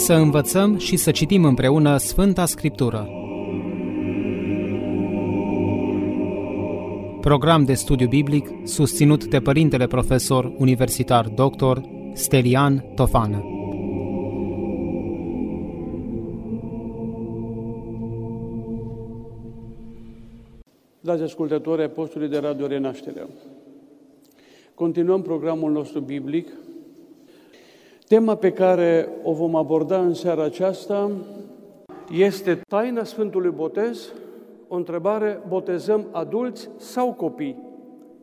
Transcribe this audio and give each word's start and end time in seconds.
Să 0.00 0.12
învățăm 0.12 0.78
și 0.78 0.96
să 0.96 1.10
citim 1.10 1.44
împreună 1.44 1.96
Sfânta 1.96 2.46
Scriptură. 2.46 3.08
Program 7.20 7.64
de 7.64 7.74
studiu 7.74 8.08
biblic 8.08 8.48
susținut 8.64 9.24
de 9.24 9.40
Părintele 9.40 9.86
Profesor 9.86 10.52
Universitar 10.58 11.28
Dr. 11.28 11.78
Stelian 12.12 12.84
Tofană. 12.94 13.44
Dragi 21.00 21.22
ascultători 21.22 21.80
ai 21.80 21.90
postului 21.90 22.28
de 22.28 22.38
Radio 22.38 22.66
Renașterea, 22.66 23.28
continuăm 24.74 25.22
programul 25.22 25.72
nostru 25.72 26.00
biblic. 26.00 26.48
Tema 28.10 28.34
pe 28.34 28.52
care 28.52 29.08
o 29.22 29.32
vom 29.32 29.54
aborda 29.54 30.00
în 30.00 30.14
seara 30.14 30.44
aceasta 30.44 31.10
este 32.12 32.60
taina 32.68 33.04
Sfântului 33.04 33.50
Botez, 33.50 34.12
o 34.68 34.76
întrebare, 34.76 35.42
botezăm 35.48 36.06
adulți 36.10 36.70
sau 36.76 37.12
copii? 37.12 37.56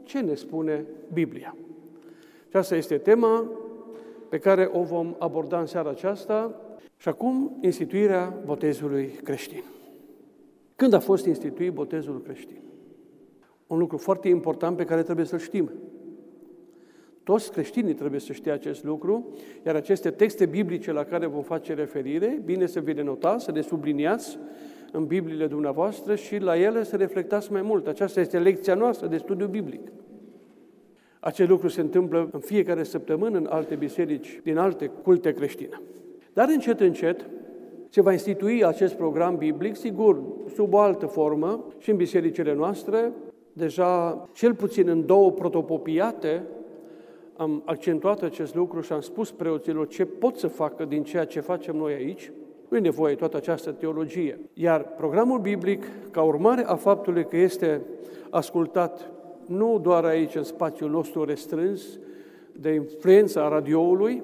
Ce 0.03 0.19
ne 0.19 0.33
spune 0.33 0.85
Biblia? 1.13 1.55
Aceasta 2.47 2.75
este 2.75 2.97
tema 2.97 3.51
pe 4.29 4.37
care 4.37 4.69
o 4.73 4.83
vom 4.83 5.15
aborda 5.19 5.59
în 5.59 5.65
seara 5.65 5.89
aceasta 5.89 6.61
și 6.97 7.09
acum 7.09 7.57
instituirea 7.61 8.41
botezului 8.45 9.05
creștin. 9.23 9.63
Când 10.75 10.93
a 10.93 10.99
fost 10.99 11.25
instituit 11.25 11.73
botezul 11.73 12.21
creștin? 12.21 12.61
Un 13.67 13.77
lucru 13.77 13.97
foarte 13.97 14.27
important 14.27 14.77
pe 14.77 14.85
care 14.85 15.03
trebuie 15.03 15.25
să-l 15.25 15.39
știm. 15.39 15.71
Toți 17.27 17.51
creștinii 17.51 17.93
trebuie 17.93 18.19
să 18.19 18.33
știe 18.33 18.51
acest 18.51 18.83
lucru, 18.83 19.27
iar 19.65 19.75
aceste 19.75 20.09
texte 20.09 20.45
biblice 20.45 20.91
la 20.91 21.03
care 21.03 21.25
vom 21.25 21.41
face 21.41 21.73
referire, 21.73 22.41
bine 22.45 22.65
să 22.65 22.79
vi 22.79 22.93
le 22.93 23.03
notați, 23.03 23.43
să 23.43 23.51
le 23.51 23.61
subliniați 23.61 24.37
în 24.91 25.05
Bibliile 25.05 25.47
dumneavoastră 25.47 26.15
și 26.15 26.37
la 26.37 26.57
ele 26.57 26.83
să 26.83 26.95
reflectați 26.95 27.51
mai 27.51 27.61
mult. 27.61 27.87
Aceasta 27.87 28.19
este 28.19 28.39
lecția 28.39 28.75
noastră 28.75 29.07
de 29.07 29.17
studiu 29.17 29.47
biblic. 29.47 29.81
Acest 31.19 31.49
lucru 31.49 31.67
se 31.67 31.81
întâmplă 31.81 32.29
în 32.31 32.39
fiecare 32.39 32.83
săptămână 32.83 33.37
în 33.37 33.47
alte 33.49 33.75
biserici, 33.75 34.39
din 34.43 34.57
alte 34.57 34.91
culte 35.03 35.33
creștine. 35.33 35.81
Dar 36.33 36.47
încet, 36.49 36.79
încet, 36.79 37.25
se 37.89 38.01
va 38.01 38.11
institui 38.11 38.65
acest 38.65 38.93
program 38.93 39.35
biblic, 39.35 39.75
sigur, 39.75 40.23
sub 40.55 40.73
o 40.73 40.79
altă 40.79 41.05
formă 41.05 41.65
și 41.77 41.89
în 41.89 41.95
bisericile 41.95 42.53
noastre, 42.53 43.11
deja 43.53 44.27
cel 44.33 44.53
puțin 44.53 44.87
în 44.87 45.05
două 45.05 45.31
protopopiate, 45.31 46.43
am 47.37 47.61
accentuat 47.65 48.21
acest 48.21 48.55
lucru 48.55 48.81
și 48.81 48.93
am 48.93 49.01
spus 49.01 49.31
preoților 49.31 49.87
ce 49.87 50.05
pot 50.05 50.37
să 50.37 50.47
facă 50.47 50.85
din 50.85 51.03
ceea 51.03 51.25
ce 51.25 51.39
facem 51.39 51.75
noi 51.75 51.93
aici. 51.93 52.31
Nu 52.69 52.77
e 52.77 52.79
nevoie 52.79 53.15
toată 53.15 53.37
această 53.37 53.71
teologie. 53.71 54.39
Iar 54.53 54.81
programul 54.81 55.39
biblic, 55.39 55.85
ca 56.11 56.21
urmare 56.21 56.63
a 56.65 56.75
faptului 56.75 57.25
că 57.25 57.37
este 57.37 57.81
ascultat 58.29 59.11
nu 59.45 59.79
doar 59.81 60.05
aici, 60.05 60.35
în 60.35 60.43
spațiul 60.43 60.89
nostru 60.89 61.23
restrâns, 61.23 61.99
de 62.59 62.69
influența 62.73 63.47
radioului, 63.47 64.23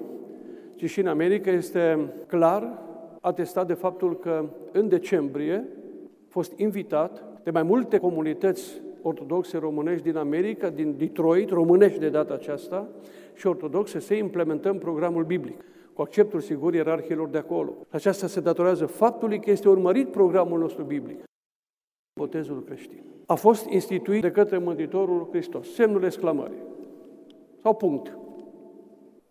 ci 0.76 0.90
și 0.90 1.00
în 1.00 1.06
America, 1.06 1.50
este 1.50 2.12
clar 2.26 2.82
atestat 3.20 3.66
de 3.66 3.74
faptul 3.74 4.18
că 4.18 4.44
în 4.72 4.88
decembrie 4.88 5.68
a 6.12 6.28
fost 6.28 6.58
invitat 6.58 7.24
de 7.42 7.50
mai 7.50 7.62
multe 7.62 7.98
comunități 7.98 8.80
ortodoxe 9.06 9.58
românești 9.58 10.02
din 10.02 10.16
America, 10.16 10.70
din 10.70 10.96
Detroit, 10.96 11.50
românești 11.50 11.98
de 11.98 12.08
data 12.08 12.34
aceasta, 12.34 12.88
și 13.34 13.46
ortodoxe, 13.46 13.98
să 13.98 14.14
implementăm 14.14 14.78
programul 14.78 15.24
biblic, 15.24 15.64
cu 15.92 16.02
acceptul 16.02 16.40
sigur 16.40 16.74
ierarhilor 16.74 17.28
de 17.28 17.38
acolo. 17.38 17.76
Aceasta 17.88 18.26
se 18.26 18.40
datorează 18.40 18.86
faptului 18.86 19.40
că 19.40 19.50
este 19.50 19.68
urmărit 19.68 20.10
programul 20.10 20.58
nostru 20.58 20.82
biblic. 20.82 21.22
Botezul 22.20 22.62
creștin. 22.62 23.02
A 23.26 23.34
fost 23.34 23.68
instituit 23.68 24.22
de 24.22 24.30
către 24.30 24.58
Mântuitorul 24.58 25.28
Hristos, 25.30 25.74
semnul 25.74 26.04
exclamării. 26.04 26.62
Sau 27.62 27.74
punct. 27.74 28.18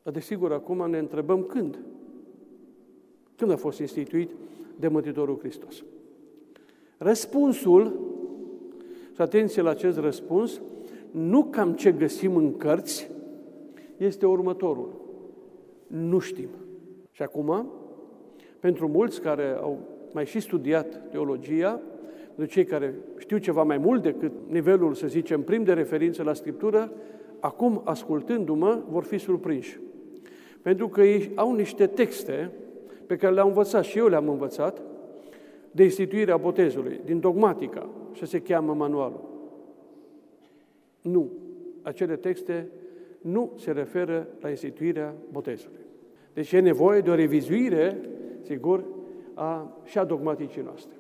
Dar 0.04 0.14
desigur, 0.14 0.52
acum 0.52 0.90
ne 0.90 0.98
întrebăm 0.98 1.44
când. 1.44 1.80
Când 3.36 3.52
a 3.52 3.56
fost 3.56 3.80
instituit 3.80 4.32
de 4.80 4.88
Mântuitorul 4.88 5.38
Hristos? 5.40 5.84
Răspunsul 6.98 8.13
și 9.14 9.22
atenție 9.22 9.62
la 9.62 9.70
acest 9.70 9.98
răspuns, 9.98 10.62
nu 11.12 11.44
cam 11.44 11.74
ce 11.74 11.92
găsim 11.92 12.36
în 12.36 12.58
cărți, 12.58 13.10
este 13.98 14.26
următorul. 14.26 15.02
Nu 15.88 16.20
știm. 16.20 16.50
Și 17.12 17.22
acum, 17.22 17.72
pentru 18.60 18.88
mulți 18.88 19.22
care 19.22 19.58
au 19.62 19.80
mai 20.14 20.26
și 20.26 20.40
studiat 20.40 21.10
teologia, 21.12 21.82
de 22.36 22.46
cei 22.46 22.66
care 22.66 22.94
știu 23.18 23.38
ceva 23.38 23.64
mai 23.64 23.78
mult 23.78 24.02
decât 24.02 24.32
nivelul, 24.48 24.94
să 24.94 25.08
zicem, 25.08 25.42
prim 25.42 25.64
de 25.64 25.74
referință 25.74 26.24
la 26.24 26.34
Scriptură, 26.34 26.92
acum, 27.40 27.82
ascultându-mă, 27.84 28.82
vor 28.90 29.04
fi 29.04 29.18
surprinși. 29.18 29.80
Pentru 30.62 30.88
că 30.88 31.02
ei 31.02 31.32
au 31.36 31.56
niște 31.56 31.88
texte 31.88 32.52
pe 33.08 33.16
care 33.16 33.34
le-au 33.34 33.48
învățat 33.48 33.84
și 33.84 33.98
eu 33.98 34.08
le-am 34.08 34.30
învățat, 34.30 34.82
de 35.76 35.84
instituirea 35.84 36.38
botezului, 36.38 37.00
din 37.06 37.20
dogmatica, 37.20 37.90
și 38.12 38.26
se 38.26 38.42
cheamă 38.42 38.74
manualul. 38.74 39.30
Nu. 41.02 41.30
Acele 41.82 42.16
texte 42.16 42.68
nu 43.22 43.52
se 43.56 43.72
referă 43.72 44.28
la 44.42 44.50
instituirea 44.50 45.14
botezului. 45.32 45.80
Deci 46.34 46.52
e 46.52 46.60
nevoie 46.60 47.02
de 47.02 47.10
o 47.10 47.16
revizuire, 47.16 48.10
sigur, 48.42 48.84
a, 49.34 49.78
și 49.84 49.98
a 49.98 50.04
dogmaticii 50.04 50.62
noastre. 50.62 50.94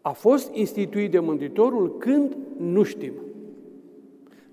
A 0.00 0.12
fost 0.12 0.54
instituit 0.54 1.10
de 1.10 1.18
Mântuitorul 1.18 1.98
când 1.98 2.36
nu 2.56 2.82
știm. 2.82 3.12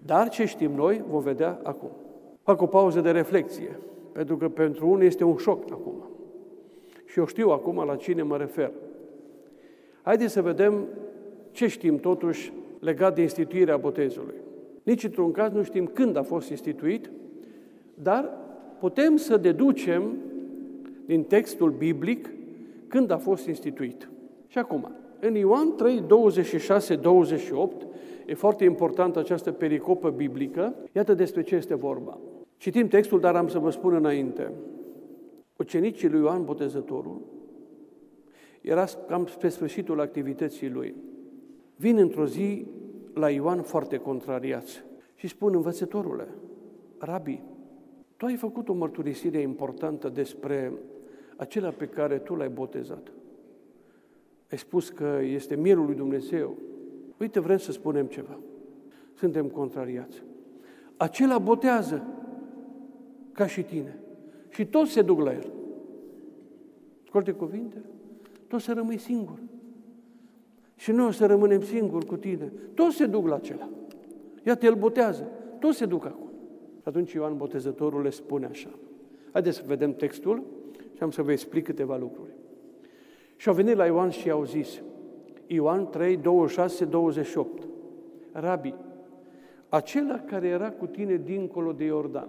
Dar 0.05 0.29
ce 0.29 0.45
știm 0.45 0.71
noi 0.71 1.03
vom 1.09 1.21
vedea 1.21 1.59
acum. 1.63 1.91
Fac 2.41 2.61
o 2.61 2.65
pauză 2.65 3.01
de 3.01 3.11
reflexie, 3.11 3.79
pentru 4.11 4.37
că 4.37 4.49
pentru 4.49 4.89
unii 4.89 5.07
este 5.07 5.23
un 5.23 5.37
șoc 5.37 5.71
acum. 5.71 5.93
Și 7.05 7.19
eu 7.19 7.25
știu 7.25 7.49
acum 7.49 7.83
la 7.85 7.95
cine 7.95 8.21
mă 8.21 8.37
refer. 8.37 8.71
Haideți 10.03 10.33
să 10.33 10.41
vedem 10.41 10.87
ce 11.51 11.67
știm 11.67 11.97
totuși 11.97 12.53
legat 12.79 13.15
de 13.15 13.21
instituirea 13.21 13.77
botezului. 13.77 14.35
Nici 14.83 15.03
într-un 15.03 15.31
caz 15.31 15.51
nu 15.51 15.63
știm 15.63 15.85
când 15.85 16.15
a 16.15 16.23
fost 16.23 16.49
instituit, 16.49 17.11
dar 17.93 18.29
putem 18.79 19.15
să 19.15 19.37
deducem 19.37 20.17
din 21.05 21.23
textul 21.23 21.71
biblic 21.71 22.29
când 22.87 23.11
a 23.11 23.17
fost 23.17 23.47
instituit. 23.47 24.09
Și 24.47 24.57
acum, 24.57 24.91
în 25.19 25.35
Ioan 25.35 25.75
3, 25.75 26.03
26, 26.07 26.95
28, 26.95 27.85
e 28.25 28.33
foarte 28.33 28.63
importantă 28.63 29.19
această 29.19 29.51
pericopă 29.51 30.09
biblică, 30.09 30.75
iată 30.91 31.13
despre 31.13 31.41
ce 31.41 31.55
este 31.55 31.75
vorba. 31.75 32.17
Citim 32.57 32.87
textul, 32.87 33.19
dar 33.19 33.35
am 33.35 33.47
să 33.47 33.59
vă 33.59 33.69
spun 33.69 33.93
înainte. 33.93 34.51
Ucenicii 35.57 36.09
lui 36.09 36.19
Ioan 36.19 36.43
Botezătorul 36.43 37.21
era 38.63 38.85
cam 39.07 39.25
spre 39.25 39.49
sfârșitul 39.49 39.99
activității 39.99 40.69
lui. 40.69 40.95
Vin 41.75 41.97
într-o 41.97 42.25
zi 42.25 42.65
la 43.13 43.29
Ioan 43.29 43.61
foarte 43.61 43.97
contrariați 43.97 44.83
și 45.15 45.27
spun, 45.27 45.55
învățătorule, 45.55 46.27
Rabi, 46.97 47.41
tu 48.17 48.25
ai 48.25 48.35
făcut 48.35 48.69
o 48.69 48.73
mărturisire 48.73 49.39
importantă 49.39 50.09
despre 50.09 50.73
acela 51.35 51.69
pe 51.69 51.87
care 51.87 52.17
tu 52.17 52.35
l-ai 52.35 52.49
botezat. 52.49 53.11
Ai 54.51 54.57
spus 54.57 54.89
că 54.89 55.19
este 55.23 55.55
mielul 55.55 55.85
lui 55.85 55.95
Dumnezeu. 55.95 56.57
Uite, 57.19 57.39
vrem 57.39 57.57
să 57.57 57.71
spunem 57.71 58.05
ceva. 58.05 58.39
Suntem 59.13 59.47
contrariați. 59.47 60.23
Acela 60.97 61.37
botează 61.37 62.03
ca 63.31 63.47
și 63.47 63.63
tine. 63.63 63.99
Și 64.49 64.65
toți 64.65 64.91
se 64.91 65.01
duc 65.01 65.19
la 65.19 65.33
el. 65.33 65.51
Scolte 67.05 67.31
cuvinte? 68.53 68.57
Toți 68.57 68.63
să 68.63 68.73
rămâi 68.73 68.97
singur. 68.97 69.39
Și 70.75 70.91
noi 70.91 71.07
o 71.07 71.11
să 71.11 71.25
rămânem 71.25 71.61
singuri 71.61 72.05
cu 72.05 72.15
tine. 72.15 72.51
Toți 72.73 72.95
se 72.95 73.05
duc 73.05 73.27
la 73.27 73.35
acela. 73.35 73.69
Iată, 74.43 74.65
el 74.65 74.75
botează. 74.75 75.27
Toți 75.59 75.77
se 75.77 75.85
duc 75.85 76.05
acolo. 76.05 76.31
Și 76.81 76.87
atunci 76.87 77.11
Ioan 77.11 77.37
Botezătorul 77.37 78.01
le 78.01 78.09
spune 78.09 78.45
așa. 78.45 78.69
Haideți 79.31 79.57
să 79.57 79.63
vedem 79.67 79.93
textul 79.93 80.43
și 80.95 81.03
am 81.03 81.11
să 81.11 81.21
vă 81.21 81.31
explic 81.31 81.63
câteva 81.63 81.97
lucruri. 81.97 82.31
Și 83.35 83.47
au 83.47 83.53
venit 83.53 83.75
la 83.75 83.85
Ioan 83.85 84.09
și 84.09 84.27
i-au 84.27 84.45
zis, 84.45 84.81
Ioan 85.47 85.89
3, 85.89 86.17
26, 86.17 86.85
28, 86.85 87.67
Rabi, 88.31 88.73
acela 89.69 90.19
care 90.19 90.47
era 90.47 90.71
cu 90.71 90.85
tine 90.85 91.15
dincolo 91.15 91.71
de 91.71 91.83
Iordan 91.83 92.27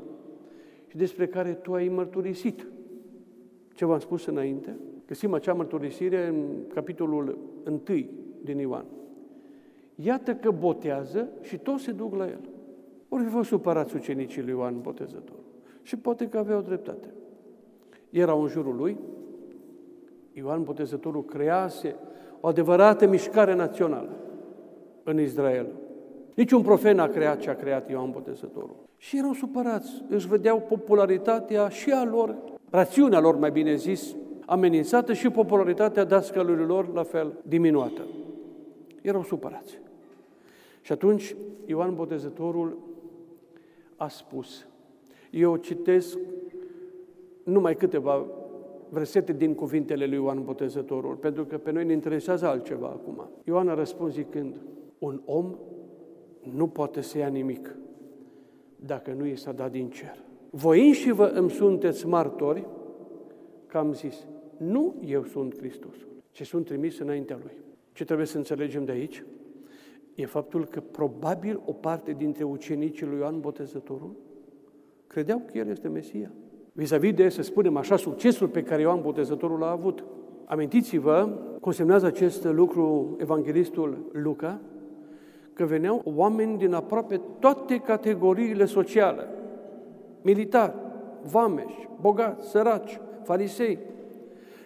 și 0.86 0.96
despre 0.96 1.26
care 1.26 1.52
tu 1.52 1.72
ai 1.72 1.88
mărturisit, 1.88 2.66
ce 3.74 3.84
v-am 3.84 3.98
spus 3.98 4.26
înainte, 4.26 4.76
găsim 5.06 5.34
acea 5.34 5.52
mărturisire 5.52 6.26
în 6.26 6.44
capitolul 6.74 7.38
1 7.66 7.80
din 8.42 8.58
Ioan. 8.58 8.84
Iată 9.94 10.34
că 10.34 10.50
botează 10.50 11.28
și 11.40 11.58
toți 11.58 11.82
se 11.82 11.92
duc 11.92 12.14
la 12.14 12.26
el. 12.26 12.40
Ori 13.08 13.24
fi 13.24 13.30
fost 13.30 13.48
supărați 13.48 13.96
ucenicii 13.96 14.42
lui 14.42 14.50
Ioan 14.50 14.80
Botezător. 14.80 15.36
Și 15.82 15.96
poate 15.96 16.28
că 16.28 16.38
aveau 16.38 16.60
dreptate. 16.60 17.08
Erau 18.10 18.42
în 18.42 18.48
jurul 18.48 18.76
lui, 18.76 18.96
Ioan 20.32 20.62
Botezătorul 20.62 21.24
crease 21.24 21.96
o 22.40 22.46
adevărată 22.46 23.06
mișcare 23.06 23.54
națională 23.54 24.16
în 25.02 25.20
Israel. 25.20 25.66
Niciun 26.34 26.62
profet 26.62 26.94
n-a 26.94 27.08
creat 27.08 27.38
ce 27.38 27.50
a 27.50 27.54
creat 27.54 27.90
Ioan 27.90 28.10
Botezătorul. 28.10 28.76
Și 28.96 29.18
erau 29.18 29.32
supărați, 29.32 30.04
își 30.08 30.28
vedeau 30.28 30.60
popularitatea 30.60 31.68
și 31.68 31.90
a 31.90 32.04
lor, 32.04 32.36
rațiunea 32.70 33.20
lor, 33.20 33.38
mai 33.38 33.50
bine 33.50 33.74
zis, 33.74 34.14
amenințată 34.46 35.12
și 35.12 35.30
popularitatea 35.30 36.04
dascălurilor 36.04 36.66
lor 36.68 36.94
la 36.94 37.02
fel 37.02 37.32
diminuată. 37.42 38.02
Erau 39.02 39.22
supărați. 39.22 39.78
Și 40.80 40.92
atunci 40.92 41.36
Ioan 41.66 41.94
Botezătorul 41.94 42.78
a 43.96 44.08
spus, 44.08 44.66
eu 45.30 45.56
citesc 45.56 46.18
numai 47.44 47.76
câteva 47.76 48.26
versete 48.88 49.32
din 49.32 49.54
cuvintele 49.54 50.06
lui 50.06 50.16
Ioan 50.16 50.44
Botezătorul, 50.44 51.14
pentru 51.14 51.44
că 51.44 51.58
pe 51.58 51.70
noi 51.70 51.84
ne 51.84 51.92
interesează 51.92 52.46
altceva 52.46 52.86
acum. 52.86 53.28
Ioan 53.44 53.68
a 53.68 53.74
răspuns 53.74 54.12
zicând, 54.12 54.54
un 54.98 55.20
om 55.24 55.54
nu 56.54 56.66
poate 56.66 57.00
să 57.00 57.18
ia 57.18 57.28
nimic 57.28 57.76
dacă 58.76 59.12
nu 59.12 59.26
i 59.26 59.36
s-a 59.36 59.52
dat 59.52 59.70
din 59.70 59.90
cer. 59.90 60.16
Voi 60.50 60.86
înși 60.86 61.10
vă 61.10 61.24
îmi 61.24 61.50
sunteți 61.50 62.06
martori 62.06 62.66
că 63.66 63.78
am 63.78 63.92
zis, 63.92 64.26
nu 64.56 64.94
eu 65.06 65.24
sunt 65.24 65.56
Hristosul, 65.56 66.08
ci 66.30 66.46
sunt 66.46 66.64
trimis 66.64 66.98
înaintea 66.98 67.38
Lui. 67.42 67.52
Ce 67.92 68.04
trebuie 68.04 68.26
să 68.26 68.36
înțelegem 68.36 68.84
de 68.84 68.92
aici? 68.92 69.24
E 70.14 70.26
faptul 70.26 70.64
că 70.64 70.80
probabil 70.80 71.60
o 71.64 71.72
parte 71.72 72.12
dintre 72.12 72.44
ucenicii 72.44 73.06
lui 73.06 73.18
Ioan 73.18 73.40
Botezătorul 73.40 74.16
credeau 75.06 75.42
că 75.46 75.58
El 75.58 75.68
este 75.68 75.88
Mesia. 75.88 76.30
Vis-a-vis 76.72 77.14
de, 77.14 77.28
să 77.28 77.42
spunem 77.42 77.76
așa, 77.76 77.96
succesul 77.96 78.48
pe 78.48 78.62
care 78.62 78.82
Ioan 78.82 79.00
Botezătorul 79.00 79.58
l-a 79.58 79.70
avut. 79.70 80.04
Amintiți-vă, 80.44 81.38
consemnează 81.60 82.06
acest 82.06 82.44
lucru 82.44 83.16
evanghelistul 83.20 84.10
Luca, 84.12 84.60
că 85.52 85.64
veneau 85.64 86.02
oameni 86.04 86.58
din 86.58 86.74
aproape 86.74 87.20
toate 87.38 87.76
categoriile 87.76 88.64
sociale, 88.64 89.28
militari, 90.22 90.74
vameși, 91.30 91.88
bogați, 92.00 92.48
săraci, 92.48 93.00
farisei. 93.22 93.78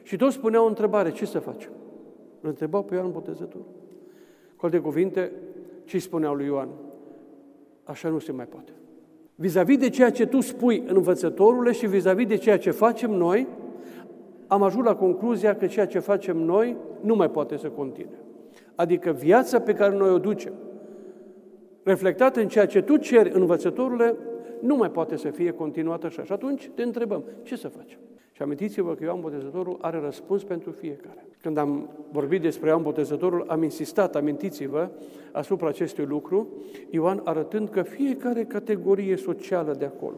Și 0.08 0.16
toți 0.16 0.34
spuneau 0.34 0.64
o 0.64 0.69
întrebare, 0.69 1.10
ce 1.10 1.26
să 1.26 1.38
facem? 1.38 1.70
Îl 2.40 2.49
întrebau 2.49 2.82
pe 2.82 2.94
Ioan 2.94 3.10
Botezătorul. 3.10 3.66
Cu 4.56 4.64
alte 4.64 4.78
cuvinte, 4.78 5.32
ce 5.84 5.99
spuneau 5.99 6.34
lui 6.34 6.46
Ioan? 6.46 6.69
Așa 7.84 8.08
nu 8.08 8.19
se 8.19 8.32
mai 8.32 8.44
poate. 8.44 8.72
Vis-a-vis 9.34 9.78
de 9.78 9.88
ceea 9.88 10.10
ce 10.10 10.26
tu 10.26 10.40
spui 10.40 10.82
învățătorule 10.87 11.72
și 11.72 11.87
vis-a-vis 11.87 12.26
de 12.26 12.37
ceea 12.37 12.58
ce 12.58 12.70
facem 12.70 13.10
noi, 13.10 13.46
am 14.46 14.62
ajuns 14.62 14.84
la 14.84 14.96
concluzia 14.96 15.56
că 15.56 15.66
ceea 15.66 15.87
ce 15.87 15.99
facem 15.99 16.37
noi 16.37 16.76
nu 17.00 17.14
mai 17.14 17.31
poate 17.31 17.56
să 17.56 17.69
continue. 17.69 18.19
Adică 18.75 19.11
viața 19.11 19.61
pe 19.61 19.75
care 19.75 19.96
noi 19.96 20.11
o 20.11 20.19
ducem, 20.19 20.52
reflectată 21.82 22.40
în 22.40 22.49
ceea 22.49 22.66
ce 22.66 22.82
tu 22.82 22.96
ceri 22.96 23.31
învățătorule, 23.32 24.16
nu 24.61 24.76
mai 24.76 24.90
poate 24.90 25.16
să 25.16 25.31
fie 25.31 25.50
continuată 25.50 26.06
așa. 26.06 26.25
Și 26.25 26.32
atunci 26.32 26.70
te 26.75 26.82
întrebăm, 26.82 27.25
ce 27.43 27.56
să 27.56 27.69
facem? 27.69 27.99
Și 28.38 28.44
amintiți-vă 28.44 28.94
că 28.94 29.05
Ioan 29.05 29.20
Botezătorul 29.20 29.79
are 29.81 30.00
răspuns 30.00 30.44
pentru 30.44 30.70
fiecare. 30.70 31.26
Când 31.43 31.56
am 31.56 31.88
vorbit 32.12 32.40
despre 32.40 32.69
Ioan 32.69 32.82
Botezătorul, 32.82 33.44
am 33.49 33.62
insistat, 33.62 34.17
amintiți-vă, 34.17 34.88
asupra 35.32 35.69
acestui 35.69 36.05
lucru, 36.05 36.49
Ioan 36.90 37.20
arătând 37.25 37.69
că 37.69 37.82
fiecare 37.82 38.44
categorie 38.44 39.17
socială 39.17 39.75
de 39.79 39.85
acolo 39.85 40.17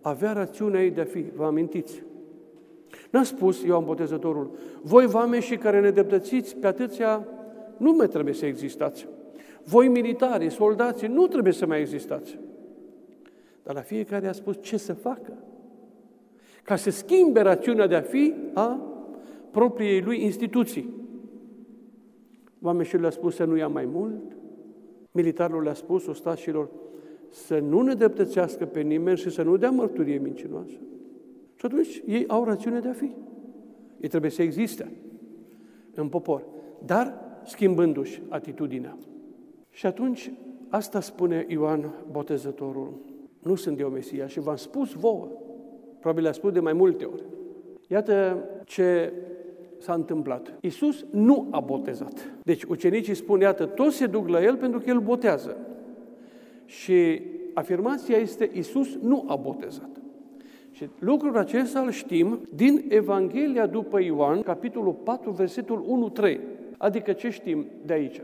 avea 0.00 0.32
rațiunea 0.32 0.82
ei 0.82 0.90
de 0.90 1.00
a 1.00 1.04
fi, 1.04 1.24
vă 1.34 1.44
amintiți? 1.44 2.02
N-a 3.10 3.22
spus 3.22 3.62
Ioan 3.62 3.84
Botezătorul, 3.84 4.50
voi 4.82 5.06
vame 5.06 5.40
și 5.40 5.56
care 5.56 5.80
ne 5.80 5.90
deptățiți 5.90 6.56
pe 6.56 6.66
atâția, 6.66 7.26
nu 7.76 7.92
mai 7.92 8.08
trebuie 8.08 8.34
să 8.34 8.46
existați. 8.46 9.06
Voi 9.64 9.88
militari, 9.88 10.50
soldații, 10.50 11.08
nu 11.08 11.26
trebuie 11.26 11.52
să 11.52 11.66
mai 11.66 11.80
existați. 11.80 12.38
Dar 13.62 13.74
la 13.74 13.80
fiecare 13.80 14.28
a 14.28 14.32
spus 14.32 14.56
ce 14.60 14.76
să 14.76 14.92
facă 14.92 15.32
ca 16.68 16.76
să 16.76 16.90
schimbe 16.90 17.40
rațiunea 17.40 17.86
de 17.86 17.94
a 17.94 18.00
fi 18.00 18.34
a 18.54 18.80
propriei 19.50 20.00
lui 20.00 20.22
instituții. 20.22 20.94
Oamenii 22.62 22.98
le-a 22.98 23.10
spus 23.10 23.34
să 23.34 23.44
nu 23.44 23.56
ia 23.56 23.68
mai 23.68 23.84
mult, 23.84 24.36
militarul 25.10 25.62
le-a 25.62 25.74
spus 25.74 26.06
ostașilor 26.06 26.70
să 27.30 27.58
nu 27.58 27.80
ne 27.80 27.94
dreptățească 27.94 28.64
pe 28.64 28.80
nimeni 28.80 29.16
și 29.16 29.30
să 29.30 29.42
nu 29.42 29.56
dea 29.56 29.70
mărturie 29.70 30.18
mincinoasă. 30.18 30.78
Și 31.54 31.66
atunci 31.66 32.02
ei 32.06 32.26
au 32.26 32.44
rațiune 32.44 32.80
de 32.80 32.88
a 32.88 32.92
fi. 32.92 33.10
Ei 34.00 34.08
trebuie 34.08 34.30
să 34.30 34.42
existe 34.42 34.92
în 35.94 36.08
popor, 36.08 36.44
dar 36.84 37.14
schimbându-și 37.44 38.22
atitudinea. 38.28 38.98
Și 39.70 39.86
atunci 39.86 40.32
asta 40.68 41.00
spune 41.00 41.46
Ioan 41.48 41.94
Botezătorul. 42.10 42.92
Nu 43.42 43.54
sunt 43.54 43.80
eu 43.80 43.88
Mesia 43.88 44.26
și 44.26 44.40
v-am 44.40 44.56
spus 44.56 44.92
vouă 44.92 45.28
Probabil 46.00 46.22
le-a 46.22 46.32
spus 46.32 46.52
de 46.52 46.60
mai 46.60 46.72
multe 46.72 47.04
ori. 47.04 47.22
Iată 47.86 48.44
ce 48.64 49.12
s-a 49.78 49.92
întâmplat. 49.94 50.54
Iisus 50.60 51.04
nu 51.10 51.48
a 51.50 51.60
botezat. 51.60 52.32
Deci 52.42 52.62
ucenicii 52.62 53.14
spun, 53.14 53.40
iată, 53.40 53.66
toți 53.66 53.96
se 53.96 54.06
duc 54.06 54.28
la 54.28 54.42
El 54.42 54.56
pentru 54.56 54.78
că 54.78 54.90
El 54.90 54.98
botează. 54.98 55.56
Și 56.64 57.22
afirmația 57.54 58.16
este, 58.16 58.50
Iisus 58.52 58.98
nu 59.00 59.24
a 59.26 59.36
botezat. 59.36 59.90
Și 60.70 60.88
lucrul 60.98 61.36
acesta 61.36 61.80
îl 61.80 61.90
știm 61.90 62.40
din 62.54 62.84
Evanghelia 62.88 63.66
după 63.66 64.00
Ioan, 64.00 64.42
capitolul 64.42 64.92
4, 64.92 65.30
versetul 65.30 66.12
1-3. 66.20 66.38
Adică 66.76 67.12
ce 67.12 67.30
știm 67.30 67.66
de 67.84 67.92
aici? 67.92 68.20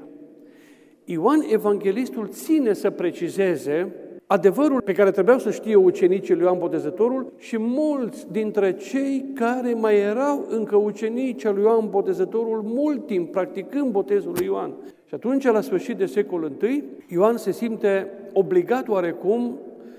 Ioan 1.04 1.40
Evanghelistul 1.48 2.28
ține 2.28 2.72
să 2.72 2.90
precizeze 2.90 3.94
adevărul 4.34 4.80
pe 4.80 4.92
care 4.92 5.10
trebuiau 5.10 5.38
să 5.38 5.50
știe 5.50 5.74
ucenicii 5.74 6.34
lui 6.34 6.42
Ioan 6.42 6.58
Botezătorul 6.58 7.32
și 7.38 7.56
mulți 7.58 8.32
dintre 8.32 8.72
cei 8.72 9.24
care 9.34 9.74
mai 9.74 9.96
erau 9.96 10.46
încă 10.48 10.76
ucenicii 10.76 11.48
lui 11.52 11.62
Ioan 11.62 11.90
Botezătorul 11.90 12.62
mult 12.62 13.06
timp 13.06 13.30
practicând 13.30 13.90
botezul 13.90 14.32
lui 14.36 14.46
Ioan. 14.46 14.74
Și 15.04 15.14
atunci, 15.14 15.44
la 15.44 15.60
sfârșit 15.60 15.96
de 15.96 16.06
secolul 16.06 16.52
I, 16.62 16.82
Ioan 17.08 17.36
se 17.36 17.50
simte 17.50 18.10
obligat 18.32 18.88
oarecum 18.88 19.58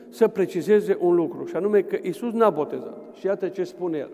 să 0.09 0.27
precizeze 0.27 0.97
un 0.99 1.15
lucru, 1.15 1.45
și 1.45 1.55
anume 1.55 1.81
că 1.81 1.98
Isus 2.01 2.33
n-a 2.33 2.50
botezat. 2.50 3.01
Și 3.19 3.25
iată 3.25 3.48
ce 3.48 3.63
spune 3.63 3.98
el. 3.98 4.10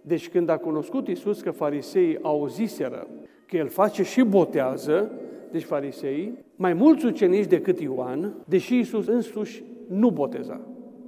Deci 0.00 0.28
când 0.28 0.48
a 0.48 0.56
cunoscut 0.56 1.08
Isus 1.08 1.40
că 1.40 1.50
fariseii 1.50 2.18
auziseră 2.22 3.06
că 3.46 3.56
el 3.56 3.68
face 3.68 4.02
și 4.02 4.22
botează, 4.22 5.10
deci 5.52 5.62
fariseii, 5.62 6.44
mai 6.56 6.72
mulți 6.72 7.06
ucenici 7.06 7.46
decât 7.46 7.80
Ioan, 7.80 8.34
deși 8.48 8.74
Iisus 8.74 9.06
însuși 9.06 9.64
nu 9.88 10.10
boteza, 10.10 10.60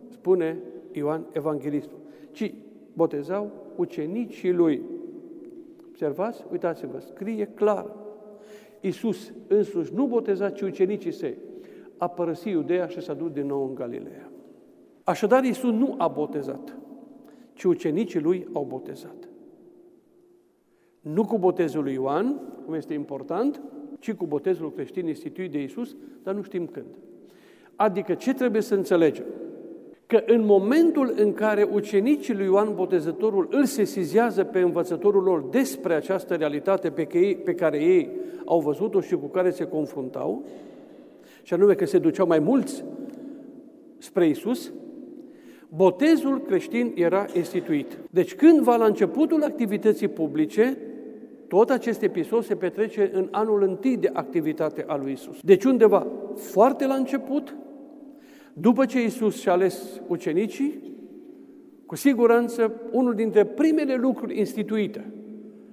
spune 0.08 0.58
Ioan 0.92 1.26
Evanghelistul, 1.32 1.98
ci 2.30 2.54
botezau 2.92 3.50
ucenicii 3.76 4.52
lui. 4.52 4.82
Observați? 5.88 6.44
Uitați-vă, 6.50 6.98
scrie 6.98 7.44
clar. 7.54 7.96
Iisus 8.80 9.32
însuși 9.46 9.94
nu 9.94 10.06
boteza, 10.06 10.50
ci 10.50 10.60
ucenicii 10.60 11.12
săi. 11.12 11.36
A 11.96 12.08
părăsit 12.08 12.52
Iudeea 12.52 12.86
și 12.86 13.00
s-a 13.00 13.14
dus 13.14 13.30
din 13.30 13.46
nou 13.46 13.66
în 13.68 13.74
Galileea. 13.74 14.30
Așadar, 15.04 15.44
Iisus 15.44 15.70
nu 15.70 15.94
a 15.98 16.08
botezat, 16.08 16.78
ci 17.52 17.64
ucenicii 17.64 18.20
lui 18.20 18.48
au 18.52 18.64
botezat. 18.68 19.28
Nu 21.00 21.24
cu 21.24 21.38
botezul 21.38 21.82
lui 21.82 21.92
Ioan, 21.92 22.40
cum 22.64 22.74
este 22.74 22.94
important, 22.94 23.62
ci 24.04 24.12
cu 24.12 24.26
botezul 24.26 24.72
creștin 24.72 25.06
instituit 25.06 25.50
de 25.50 25.62
Isus, 25.62 25.96
dar 26.22 26.34
nu 26.34 26.42
știm 26.42 26.66
când. 26.66 26.86
Adică 27.76 28.14
ce 28.14 28.34
trebuie 28.34 28.62
să 28.62 28.74
înțelegem? 28.74 29.24
Că 30.06 30.22
în 30.26 30.44
momentul 30.44 31.14
în 31.16 31.32
care 31.32 31.68
ucenicii 31.72 32.34
lui 32.34 32.44
Ioan 32.44 32.74
Botezătorul 32.74 33.48
îl 33.50 33.64
sesizează 33.64 34.44
pe 34.44 34.60
învățătorul 34.60 35.22
lor 35.22 35.48
despre 35.50 35.94
această 35.94 36.34
realitate 36.34 36.90
pe 37.44 37.54
care 37.54 37.82
ei 37.82 38.10
au 38.44 38.60
văzut-o 38.60 39.00
și 39.00 39.14
cu 39.14 39.26
care 39.26 39.50
se 39.50 39.64
confruntau, 39.64 40.44
și 41.42 41.54
anume 41.54 41.74
că 41.74 41.86
se 41.86 41.98
duceau 41.98 42.26
mai 42.26 42.38
mulți 42.38 42.84
spre 43.98 44.28
Isus, 44.28 44.72
botezul 45.68 46.40
creștin 46.40 46.92
era 46.94 47.26
instituit. 47.34 47.98
Deci 48.10 48.34
cândva 48.34 48.76
la 48.76 48.84
începutul 48.84 49.42
activității 49.42 50.08
publice, 50.08 50.78
tot 51.48 51.70
acest 51.70 52.02
episod 52.02 52.44
se 52.44 52.56
petrece 52.56 53.10
în 53.12 53.28
anul 53.30 53.62
întâi 53.62 53.96
de 53.96 54.10
activitate 54.12 54.84
a 54.86 54.96
lui 54.96 55.12
Isus. 55.12 55.40
Deci 55.42 55.64
undeva 55.64 56.06
foarte 56.34 56.86
la 56.86 56.94
început, 56.94 57.56
după 58.52 58.84
ce 58.84 59.02
Isus 59.02 59.40
și-a 59.40 59.52
ales 59.52 60.00
ucenicii, 60.06 60.92
cu 61.86 61.96
siguranță 61.96 62.72
unul 62.92 63.14
dintre 63.14 63.44
primele 63.44 63.94
lucruri 63.94 64.38
instituite 64.38 65.12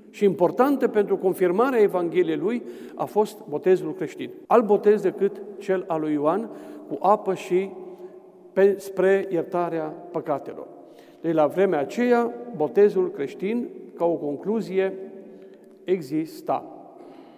și 0.10 0.24
importante 0.24 0.88
pentru 0.88 1.18
confirmarea 1.18 1.82
Evangheliei 1.82 2.38
lui 2.38 2.64
a 2.96 3.06
fost 3.06 3.38
botezul 3.50 3.94
creștin. 3.94 4.30
Alt 4.48 4.66
botez 4.66 5.02
decât 5.02 5.42
cel 5.58 5.84
al 5.88 6.00
lui 6.00 6.14
Ioan 6.14 6.50
cu 6.88 6.98
apă 7.00 7.34
și 7.34 7.70
pe, 8.54 8.76
spre 8.80 9.28
iertarea 9.30 9.84
păcatelor. 9.84 10.68
Deci 11.22 11.34
la 11.34 11.48
vremea 11.48 11.80
aceea, 11.80 12.34
botezul 12.56 13.12
creștin 13.12 13.68
ca 13.96 14.06
o 14.06 14.14
concluzie, 14.14 14.94
exista. 15.92 16.66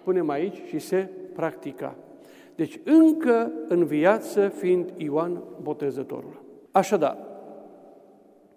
Punem 0.04 0.30
aici 0.30 0.62
și 0.66 0.78
se 0.78 1.08
practica. 1.32 1.94
Deci 2.54 2.80
încă 2.84 3.52
în 3.68 3.84
viață 3.84 4.48
fiind 4.48 4.92
Ioan 4.96 5.42
Botezătorul. 5.62 6.42
Așadar, 6.70 7.18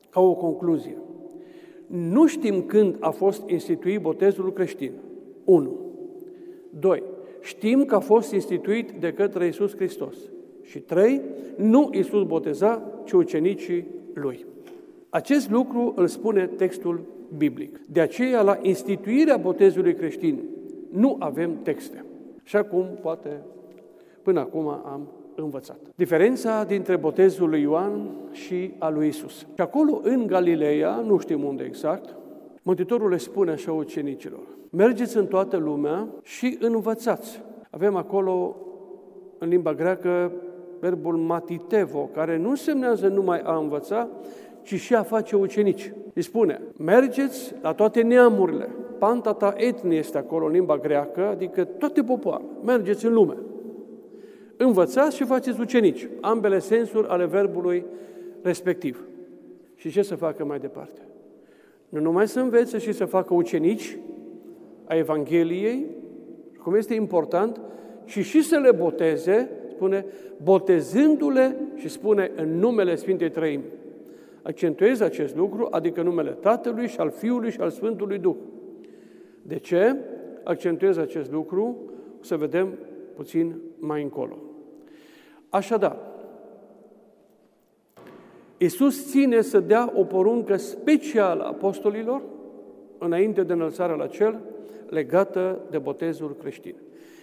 ca 0.09 0.21
o 0.21 0.33
concluzie, 0.33 0.97
nu 1.87 2.27
știm 2.27 2.61
când 2.61 2.95
a 2.99 3.09
fost 3.09 3.49
instituit 3.49 4.01
botezul 4.01 4.53
creștin. 4.53 4.91
1. 5.43 5.75
2. 6.79 7.03
Știm 7.41 7.85
că 7.85 7.95
a 7.95 7.99
fost 7.99 8.31
instituit 8.31 8.91
de 8.91 9.13
către 9.13 9.47
Isus 9.47 9.75
Hristos. 9.75 10.15
Și 10.61 10.79
3. 10.79 11.21
Nu 11.55 11.89
Isus 11.93 12.23
boteza, 12.23 12.81
ci 13.05 13.11
ucenicii 13.11 13.87
lui. 14.13 14.45
Acest 15.09 15.49
lucru 15.49 15.93
îl 15.95 16.07
spune 16.07 16.47
textul 16.47 17.01
biblic. 17.37 17.79
De 17.89 18.01
aceea, 18.01 18.41
la 18.41 18.57
instituirea 18.61 19.37
botezului 19.37 19.93
creștin, 19.93 20.43
nu 20.91 21.15
avem 21.19 21.61
texte. 21.61 22.05
Și 22.43 22.55
acum, 22.55 22.85
poate, 23.01 23.41
până 24.21 24.39
acum 24.39 24.67
am 24.67 25.07
învățat. 25.35 25.79
Diferența 25.95 26.63
dintre 26.63 26.95
botezul 26.95 27.49
lui 27.49 27.61
Ioan 27.61 28.09
și 28.31 28.73
al 28.77 28.93
lui 28.93 29.07
Isus. 29.07 29.37
Și 29.39 29.61
acolo, 29.61 29.99
în 30.03 30.27
Galileea, 30.27 30.95
nu 30.95 31.17
știm 31.17 31.43
unde 31.43 31.63
exact, 31.63 32.15
Mântuitorul 32.67 33.09
le 33.09 33.17
spune 33.17 33.51
așa 33.51 33.71
ucenicilor, 33.71 34.39
mergeți 34.69 35.17
în 35.17 35.27
toată 35.27 35.57
lumea 35.57 36.07
și 36.23 36.57
învățați. 36.59 37.41
Avem 37.69 37.95
acolo, 37.95 38.55
în 39.37 39.47
limba 39.47 39.73
greacă, 39.73 40.31
verbul 40.79 41.17
matitevo, 41.17 42.09
care 42.13 42.37
nu 42.37 42.55
semnează 42.55 43.07
numai 43.07 43.39
a 43.39 43.57
învăța, 43.57 44.09
ci 44.67 44.79
și 44.79 44.95
a 44.95 45.03
face 45.03 45.35
ucenici. 45.35 45.91
Îi 46.13 46.21
spune, 46.21 46.61
mergeți 46.77 47.53
la 47.61 47.73
toate 47.73 48.01
neamurile. 48.01 48.69
Pantata 48.99 49.53
etnie 49.57 49.97
este 49.97 50.17
acolo 50.17 50.45
în 50.45 50.51
limba 50.51 50.77
greacă, 50.77 51.27
adică 51.27 51.63
toate 51.63 52.03
popoarele. 52.03 52.49
Mergeți 52.63 53.05
în 53.05 53.13
lume. 53.13 53.37
Învățați 54.57 55.15
și 55.15 55.23
faceți 55.23 55.59
ucenici. 55.59 56.07
Ambele 56.21 56.59
sensuri 56.59 57.07
ale 57.07 57.25
verbului 57.25 57.85
respectiv. 58.41 59.05
Și 59.75 59.89
ce 59.89 60.01
să 60.01 60.15
facă 60.15 60.45
mai 60.45 60.59
departe? 60.59 61.01
Nu 61.89 61.99
numai 61.99 62.27
să 62.27 62.39
învețe 62.39 62.77
și 62.77 62.91
să 62.91 63.05
facă 63.05 63.33
ucenici 63.33 63.97
a 64.85 64.95
Evangheliei, 64.95 65.85
cum 66.63 66.75
este 66.75 66.93
important, 66.93 67.59
și 68.05 68.21
și 68.21 68.41
să 68.41 68.57
le 68.57 68.71
boteze, 68.71 69.49
spune, 69.69 70.05
botezându-le 70.43 71.57
și 71.75 71.89
spune 71.89 72.31
în 72.35 72.59
numele 72.59 72.95
Sfintei 72.95 73.29
Trăimi. 73.29 73.63
Accentuez 74.47 74.99
acest 75.01 75.35
lucru, 75.35 75.67
adică 75.71 76.01
numele 76.01 76.31
Tatălui 76.31 76.87
și 76.87 76.99
al 76.99 77.09
Fiului 77.09 77.51
și 77.51 77.59
al 77.59 77.69
Sfântului 77.69 78.17
Duh. 78.17 78.35
De 79.41 79.57
ce 79.57 79.95
accentuez 80.43 80.97
acest 80.97 81.31
lucru? 81.31 81.77
O 82.19 82.23
să 82.23 82.35
vedem 82.35 82.77
puțin 83.15 83.55
mai 83.79 84.01
încolo. 84.01 84.37
Așadar, 85.49 85.97
Iisus 88.57 89.09
ține 89.09 89.41
să 89.41 89.59
dea 89.59 89.93
o 89.95 90.03
poruncă 90.03 90.55
specială 90.55 91.43
apostolilor 91.43 92.21
înainte 92.97 93.43
de 93.43 93.53
înălțarea 93.53 93.95
la 93.95 94.07
cel 94.07 94.39
legată 94.89 95.59
de 95.69 95.77
botezul 95.77 96.35
creștin. 96.39 96.75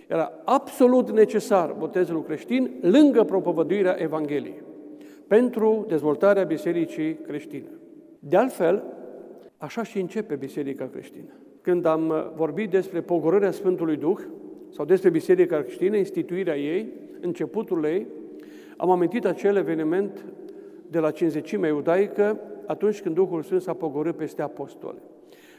Era 0.09 0.33
absolut 0.45 1.11
necesar 1.11 1.75
botezul 1.79 2.23
creștin 2.23 2.71
lângă 2.81 3.23
propovăduirea 3.23 3.97
Evangheliei 3.99 4.63
pentru 5.27 5.85
dezvoltarea 5.89 6.43
bisericii 6.43 7.15
creștine. 7.15 7.69
De 8.19 8.37
altfel, 8.37 8.83
așa 9.57 9.83
și 9.83 10.01
începe 10.01 10.35
biserica 10.35 10.89
creștină. 10.89 11.33
Când 11.61 11.85
am 11.85 12.33
vorbit 12.37 12.71
despre 12.71 13.01
pogorârea 13.01 13.51
Sfântului 13.51 13.97
Duh 13.97 14.19
sau 14.71 14.85
despre 14.85 15.11
biserica 15.11 15.61
creștină, 15.61 15.97
instituirea 15.97 16.57
ei, 16.57 16.93
începutul 17.21 17.85
ei, 17.85 18.07
am 18.77 18.91
amintit 18.91 19.25
acel 19.25 19.57
eveniment 19.57 20.25
de 20.91 20.99
la 20.99 21.11
cinzecimea 21.11 21.69
iudaică 21.69 22.41
atunci 22.67 23.01
când 23.01 23.15
Duhul 23.15 23.43
Sfânt 23.43 23.63
s-a 23.63 23.73
pogorât 23.73 24.17
peste 24.17 24.43
apostoli 24.43 24.99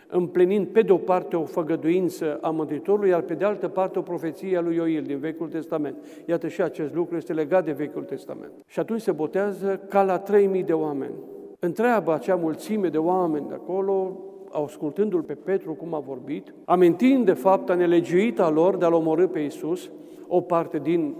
împlinind 0.07 0.67
pe 0.67 0.81
de 0.81 0.91
o 0.91 0.97
parte 0.97 1.35
o 1.35 1.43
făgăduință 1.43 2.37
a 2.41 2.49
Mântuitorului, 2.49 3.09
iar 3.09 3.21
pe 3.21 3.33
de 3.33 3.45
altă 3.45 3.67
parte 3.67 3.99
o 3.99 4.01
profeție 4.01 4.57
a 4.57 4.61
lui 4.61 4.75
Ioil 4.75 5.03
din 5.03 5.17
Vechiul 5.17 5.47
Testament. 5.47 5.95
Iată 6.25 6.47
și 6.47 6.61
acest 6.61 6.93
lucru 6.93 7.15
este 7.15 7.33
legat 7.33 7.65
de 7.65 7.71
Vechiul 7.71 8.03
Testament. 8.03 8.51
Și 8.67 8.79
atunci 8.79 9.01
se 9.01 9.11
botează 9.11 9.81
ca 9.89 10.03
la 10.03 10.17
3000 10.17 10.63
de 10.63 10.73
oameni. 10.73 11.13
Întreabă 11.59 12.13
acea 12.13 12.35
mulțime 12.35 12.87
de 12.87 12.97
oameni 12.97 13.47
de 13.47 13.53
acolo, 13.53 14.19
ascultându-l 14.51 15.21
pe 15.21 15.33
Petru 15.33 15.73
cum 15.73 15.93
a 15.93 15.99
vorbit, 15.99 16.53
amintind 16.65 17.25
de 17.25 17.33
fapt 17.33 17.69
a 17.69 17.73
nelegiuită 17.73 18.43
a 18.43 18.49
lor 18.49 18.77
de 18.77 18.85
a-L 18.85 18.93
omorâ 18.93 19.27
pe 19.27 19.39
Iisus, 19.39 19.89
o 20.27 20.41
parte 20.41 20.79
din 20.79 21.15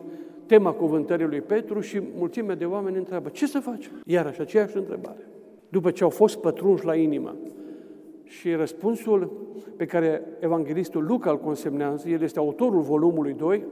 tema 0.45 0.71
cuvântării 0.71 1.25
lui 1.25 1.41
Petru 1.41 1.79
și 1.79 2.01
mulțimea 2.17 2.55
de 2.55 2.65
oameni 2.65 2.97
întreabă, 2.97 3.29
ce 3.29 3.47
să 3.47 3.59
facem? 3.59 3.91
Iarăși 4.05 4.41
aceeași 4.41 4.77
întrebare. 4.77 5.27
După 5.69 5.91
ce 5.91 6.03
au 6.03 6.09
fost 6.09 6.37
pătrunși 6.37 6.85
la 6.85 6.95
inimă, 6.95 7.35
și 8.25 8.53
răspunsul 8.53 9.31
pe 9.77 9.85
care 9.85 10.23
evanghelistul 10.39 11.05
Luca 11.05 11.29
îl 11.29 11.39
consemnează, 11.39 12.09
el 12.09 12.21
este 12.21 12.39
autorul 12.39 12.81
volumului 12.81 13.33
2 13.33 13.63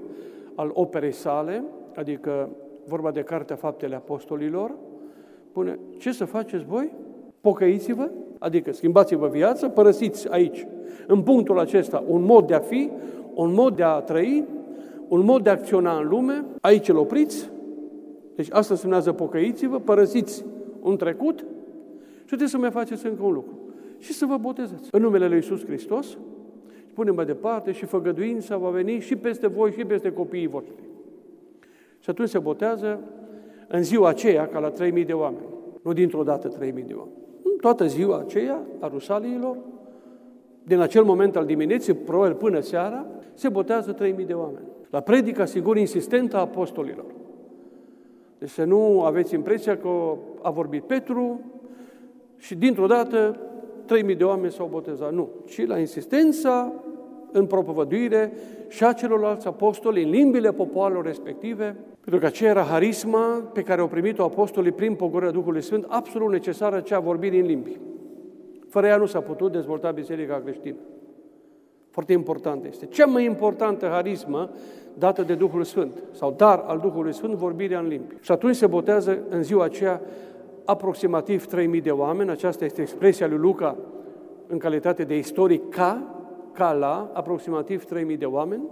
al 0.56 0.70
operei 0.74 1.12
sale, 1.12 1.64
adică 1.96 2.50
vorba 2.86 3.12
de 3.12 3.22
Cartea 3.22 3.56
Faptele 3.56 3.96
Apostolilor, 3.96 4.76
pune, 5.52 5.80
ce 5.98 6.12
să 6.12 6.26
faceți 6.26 6.66
voi? 6.66 6.92
Pocăiți-vă, 7.42 8.10
adică 8.40 8.72
schimbați-vă 8.72 9.28
viața, 9.28 9.70
părăsiți 9.70 10.32
aici, 10.32 10.68
în 11.08 11.22
punctul 11.22 11.60
acesta, 11.60 12.04
un 12.08 12.24
mod 12.24 12.48
de 12.48 12.54
a 12.54 12.60
fi, 12.60 12.90
un 13.34 13.54
mod 13.54 13.76
de 13.76 13.84
a 13.84 14.00
trăi, 14.00 14.46
un 15.08 15.26
mod 15.26 15.44
de 15.44 15.50
a 15.50 15.54
acționa 15.54 15.98
în 15.98 16.08
lume, 16.08 16.46
aici 16.62 16.90
îl 16.90 16.98
opriți, 16.98 17.50
deci 18.36 18.48
asta 18.52 18.76
semnează 18.76 19.12
pocăiți-vă, 19.12 19.80
părăsiți 19.80 20.46
un 20.82 20.98
trecut. 20.98 21.46
Și 22.20 22.26
trebuie 22.26 22.48
să 22.48 22.58
mai 22.58 22.72
faceți 22.72 23.06
încă 23.06 23.24
un 23.24 23.34
lucru 23.34 23.63
și 24.04 24.14
să 24.14 24.26
vă 24.26 24.38
botezați. 24.38 24.90
În 24.92 25.02
numele 25.02 25.28
Lui 25.28 25.36
Iisus 25.36 25.66
Hristos, 25.66 26.18
spunem 26.90 27.16
mai 27.16 27.26
departe, 27.26 27.72
și 27.72 27.86
făgăduința 27.86 28.58
va 28.58 28.70
veni 28.70 29.00
și 29.00 29.16
peste 29.16 29.48
voi 29.48 29.72
și 29.72 29.86
peste 29.86 30.12
copiii 30.12 30.48
voștri. 30.48 30.84
Și 32.00 32.10
atunci 32.10 32.30
se 32.30 32.40
botează 32.40 33.00
în 33.68 33.84
ziua 33.84 34.10
aceea, 34.10 34.48
ca 34.48 34.60
la 34.60 34.72
3.000 34.72 35.06
de 35.06 35.14
oameni. 35.14 35.46
Nu 35.82 35.94
dintr-o 35.94 36.24
dată 36.24 36.50
3.000 36.50 36.58
de 36.60 36.94
oameni. 36.94 37.18
În 37.44 37.58
toată 37.62 37.86
ziua 37.86 38.18
aceea 38.18 38.60
a 38.80 38.88
rusaliilor, 38.88 39.58
din 40.64 40.80
acel 40.80 41.04
moment 41.04 41.36
al 41.36 41.46
dimineții, 41.46 41.94
probabil 41.94 42.36
până 42.36 42.60
seara, 42.60 43.06
se 43.34 43.50
botează 43.50 43.96
3.000 43.96 44.26
de 44.26 44.34
oameni. 44.34 44.66
La 44.90 45.00
predica, 45.00 45.46
sigur, 45.46 45.78
insistentă 45.78 46.38
a 46.38 46.40
apostolilor. 46.40 47.06
Deci 48.38 48.50
să 48.50 48.64
nu 48.64 49.04
aveți 49.04 49.34
impresia 49.34 49.78
că 49.78 50.18
a 50.42 50.50
vorbit 50.50 50.84
Petru 50.84 51.40
și 52.38 52.56
dintr-o 52.56 52.86
dată 52.86 53.40
3.000 54.12 54.18
de 54.18 54.24
oameni 54.24 54.52
s-au 54.52 54.68
botezat. 54.72 55.14
Nu, 55.14 55.30
ci 55.46 55.66
la 55.66 55.80
insistența 55.80 56.74
în 57.32 57.46
propovăduire 57.46 58.34
și 58.68 58.84
a 58.84 58.94
celorlalți 58.94 59.48
apostoli 59.48 60.04
în 60.04 60.10
limbile 60.10 60.52
popoarelor 60.52 61.06
respective, 61.06 61.76
pentru 62.00 62.20
că 62.20 62.26
aceea 62.26 62.50
era 62.50 62.62
harisma 62.62 63.50
pe 63.54 63.62
care 63.62 63.82
au 63.82 63.88
primit-o 63.88 64.24
apostolii 64.24 64.72
prin 64.72 64.94
pogorârea 64.94 65.34
Duhului 65.34 65.62
Sfânt, 65.62 65.86
absolut 65.88 66.32
necesară 66.32 66.80
cea 66.80 67.00
vorbirii 67.00 67.40
în 67.40 67.46
limbi. 67.46 67.80
Fără 68.70 68.88
ea 68.88 68.98
nu 68.98 69.06
s-a 69.06 69.20
putut 69.20 69.52
dezvolta 69.52 69.92
Biserica 69.92 70.42
creștină. 70.44 70.76
Foarte 71.90 72.14
important 72.14 72.66
este. 72.66 72.86
Cea 72.86 73.06
mai 73.06 73.26
importantă 73.26 73.88
harismă 73.88 74.50
dată 74.98 75.22
de 75.22 75.34
Duhul 75.34 75.64
Sfânt, 75.64 76.04
sau 76.12 76.34
dar 76.38 76.64
al 76.68 76.80
Duhului 76.80 77.14
Sfânt, 77.14 77.34
vorbirea 77.34 77.80
în 77.80 77.88
limbi. 77.88 78.16
Și 78.22 78.32
atunci 78.32 78.56
se 78.56 78.68
botează 78.68 79.20
în 79.30 79.44
ziua 79.44 79.64
aceea 79.64 80.02
aproximativ 80.66 81.46
3.000 81.76 81.82
de 81.84 81.92
oameni, 81.92 82.30
aceasta 82.30 82.66
este 82.66 82.82
expresia 82.82 83.28
lui 83.28 83.38
Luca 83.38 83.78
în 84.48 84.58
calitate 84.58 85.04
de 85.04 85.18
istoric, 85.18 85.70
ca, 85.70 86.16
ca 86.54 86.72
la 86.72 87.12
aproximativ 87.14 87.86
3.000 87.86 88.18
de 88.18 88.26
oameni, 88.26 88.64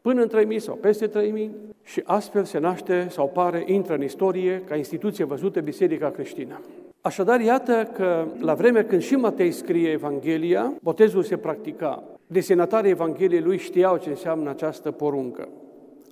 până 0.00 0.22
în 0.22 0.46
3.000 0.52 0.56
sau 0.56 0.74
peste 0.74 1.08
3.000 1.08 1.50
și 1.82 2.02
astfel 2.04 2.44
se 2.44 2.58
naște 2.58 3.06
sau 3.10 3.28
pare, 3.28 3.62
intră 3.66 3.94
în 3.94 4.02
istorie 4.02 4.62
ca 4.66 4.76
instituție 4.76 5.24
văzută 5.24 5.60
Biserica 5.60 6.10
creștină. 6.10 6.60
Așadar, 7.00 7.40
iată 7.40 7.90
că 7.94 8.26
la 8.40 8.54
vremea 8.54 8.84
când 8.84 9.02
și 9.02 9.14
Matei 9.14 9.50
scrie 9.50 9.90
Evanghelia, 9.90 10.72
botezul 10.82 11.22
se 11.22 11.36
practica. 11.36 12.02
Desenatarii 12.26 12.90
Evangheliei 12.90 13.40
lui 13.40 13.58
știau 13.58 13.96
ce 13.96 14.08
înseamnă 14.08 14.50
această 14.50 14.90
poruncă. 14.90 15.48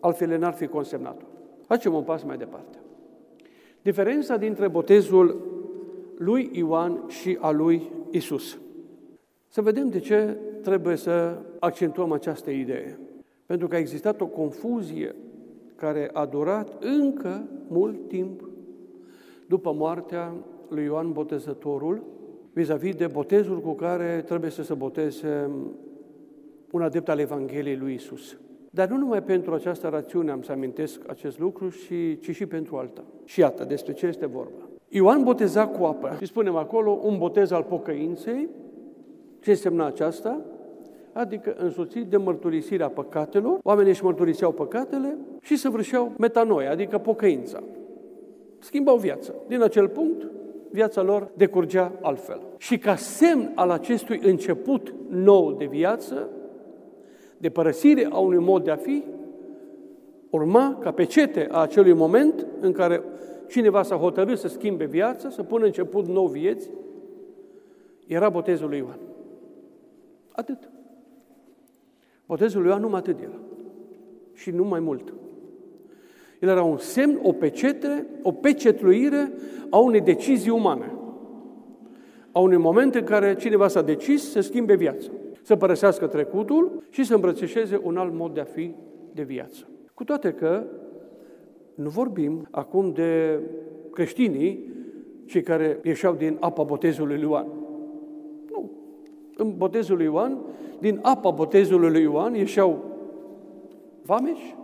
Altfel 0.01 0.39
n-ar 0.39 0.53
fi 0.53 0.67
consemnat-o. 0.67 1.25
Facem 1.67 1.95
un 1.95 2.03
pas 2.03 2.23
mai 2.23 2.37
departe. 2.37 2.79
Diferența 3.87 4.37
dintre 4.37 4.69
botezul 4.69 5.41
lui 6.19 6.51
Ioan 6.53 7.05
și 7.09 7.39
a 7.41 7.51
lui 7.51 7.91
Isus. 8.11 8.59
Să 9.49 9.63
vedem 9.63 9.89
de 9.89 9.99
ce 9.99 10.37
trebuie 10.63 10.97
să 10.97 11.39
accentuăm 11.59 12.13
această 12.13 12.51
idee. 12.51 12.99
Pentru 13.47 13.69
că 13.69 13.75
a 13.75 13.79
existat 13.79 14.21
o 14.21 14.27
confuzie 14.27 15.15
care 15.77 16.11
a 16.13 16.25
durat 16.25 16.85
încă 16.85 17.49
mult 17.69 18.09
timp 18.09 18.49
după 19.49 19.73
moartea 19.73 20.35
lui 20.69 20.85
Ioan 20.85 21.13
Botezătorul, 21.13 22.03
vis-a-vis 22.53 22.95
de 22.95 23.07
botezul 23.07 23.61
cu 23.61 23.73
care 23.73 24.23
trebuie 24.27 24.51
să 24.51 24.63
se 24.63 24.75
boteze 24.75 25.51
un 26.71 26.83
adept 26.83 27.09
al 27.09 27.19
Evangheliei 27.19 27.77
lui 27.77 27.95
Isus. 27.95 28.39
Dar 28.77 28.89
nu 28.89 28.97
numai 28.97 29.23
pentru 29.23 29.55
această 29.55 29.89
rațiune 29.89 30.31
am 30.31 30.43
să 30.43 30.53
amintesc 30.53 31.01
acest 31.09 31.39
lucru, 31.39 31.69
și, 31.69 32.19
ci 32.19 32.31
și 32.35 32.47
pentru 32.47 32.77
alta. 32.77 33.05
Și 33.25 33.41
iată, 33.41 33.65
despre 33.65 33.93
ce 33.93 34.07
este 34.07 34.27
vorba. 34.27 34.69
Ioan 34.89 35.23
boteza 35.23 35.67
cu 35.67 35.85
apă. 35.85 36.17
Și 36.19 36.27
spunem 36.27 36.57
acolo 36.57 37.01
un 37.03 37.19
botez 37.19 37.51
al 37.51 37.63
pocăinței. 37.63 38.49
Ce 39.41 39.51
însemna 39.51 39.87
aceasta? 39.87 40.41
Adică 41.13 41.55
însoțit 41.59 42.07
de 42.07 42.17
mărturisirea 42.17 42.89
păcatelor. 42.89 43.59
Oamenii 43.63 43.91
își 43.91 44.05
mărturiseau 44.05 44.53
păcatele 44.53 45.17
și 45.41 45.57
săvârșeau 45.57 46.13
metanoia, 46.19 46.71
adică 46.71 46.99
pocăința. 46.99 47.63
Schimbau 48.59 48.97
viața. 48.97 49.33
Din 49.49 49.63
acel 49.63 49.89
punct, 49.89 50.31
viața 50.71 51.03
lor 51.03 51.31
decurgea 51.37 51.93
altfel. 52.01 52.41
Și 52.57 52.79
ca 52.79 52.97
semn 52.97 53.53
al 53.55 53.71
acestui 53.71 54.21
început 54.23 54.95
nou 55.09 55.53
de 55.53 55.65
viață, 55.65 56.29
de 57.47 57.53
părăsire 57.53 58.09
a 58.11 58.19
unui 58.19 58.45
mod 58.45 58.65
de 58.65 58.71
a 58.71 58.77
fi, 58.77 59.05
urma 60.31 60.79
ca 60.81 60.91
pecete 60.91 61.49
a 61.51 61.61
acelui 61.61 61.93
moment 61.93 62.47
în 62.61 62.73
care 62.73 63.03
cineva 63.49 63.83
s-a 63.83 63.97
hotărât 63.97 64.39
să 64.39 64.49
schimbe 64.49 64.85
viața, 64.85 65.31
să 65.31 65.43
pună 65.43 65.65
început 65.65 66.07
nou 66.07 66.27
vieți, 66.27 66.71
era 68.07 68.29
botezul 68.29 68.69
lui 68.69 68.79
Ioan. 68.79 68.99
Atât. 70.33 70.71
Botezul 72.27 72.61
lui 72.61 72.69
Ioan 72.69 72.81
numai 72.81 72.99
atât 72.99 73.21
era. 73.21 73.39
Și 74.33 74.51
nu 74.51 74.65
mai 74.65 74.81
mult. 74.81 75.15
El 76.41 76.49
era 76.49 76.63
un 76.63 76.79
semn, 76.79 77.19
o 77.23 77.33
pecete, 77.33 78.07
o 78.23 78.33
pecetluire 78.33 79.33
a 79.71 79.79
unei 79.79 80.01
decizii 80.01 80.51
umane. 80.51 80.95
A 82.33 82.41
unui 82.41 82.57
moment 82.57 82.95
în 82.95 83.05
care 83.05 83.35
cineva 83.35 83.69
s-a 83.69 83.83
decis 83.83 84.31
să 84.31 84.41
schimbe 84.41 84.75
viața 84.75 85.11
să 85.47 85.57
părăsească 85.57 86.07
trecutul 86.07 86.83
și 86.91 87.05
să 87.05 87.15
îmbrățișeze 87.15 87.81
un 87.83 87.97
alt 87.97 88.15
mod 88.15 88.35
de 88.35 88.41
a 88.41 88.45
fi 88.45 88.75
de 89.13 89.23
viață. 89.23 89.69
Cu 89.95 90.05
toate 90.05 90.33
că 90.33 90.65
nu 91.75 91.89
vorbim 91.89 92.49
acum 92.51 92.93
de 92.93 93.41
creștinii, 93.93 94.73
cei 95.25 95.43
care 95.43 95.79
ieșeau 95.83 96.15
din 96.15 96.37
apa 96.41 96.63
botezului 96.63 97.15
lui 97.15 97.25
Ioan. 97.25 97.47
Nu. 98.51 98.71
În 99.37 99.57
botezul 99.57 99.97
lui 99.97 100.05
Ioan, 100.05 100.39
din 100.81 100.99
apa 101.03 101.31
botezului 101.31 101.91
lui 101.91 102.03
Ioan 102.03 102.35
ieșeau 102.35 102.85
vameși, 104.03 104.57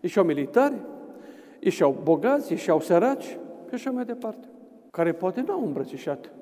ieșeau 0.00 0.24
militari, 0.24 0.76
ieșeau 1.60 1.96
bogați, 2.02 2.52
ieșeau 2.52 2.80
săraci 2.80 3.38
și 3.68 3.74
așa 3.74 3.90
mai 3.90 4.04
departe, 4.04 4.48
care 4.90 5.12
poate 5.12 5.44
nu 5.46 5.52
au 5.52 5.64
îmbrățișat 5.64 6.32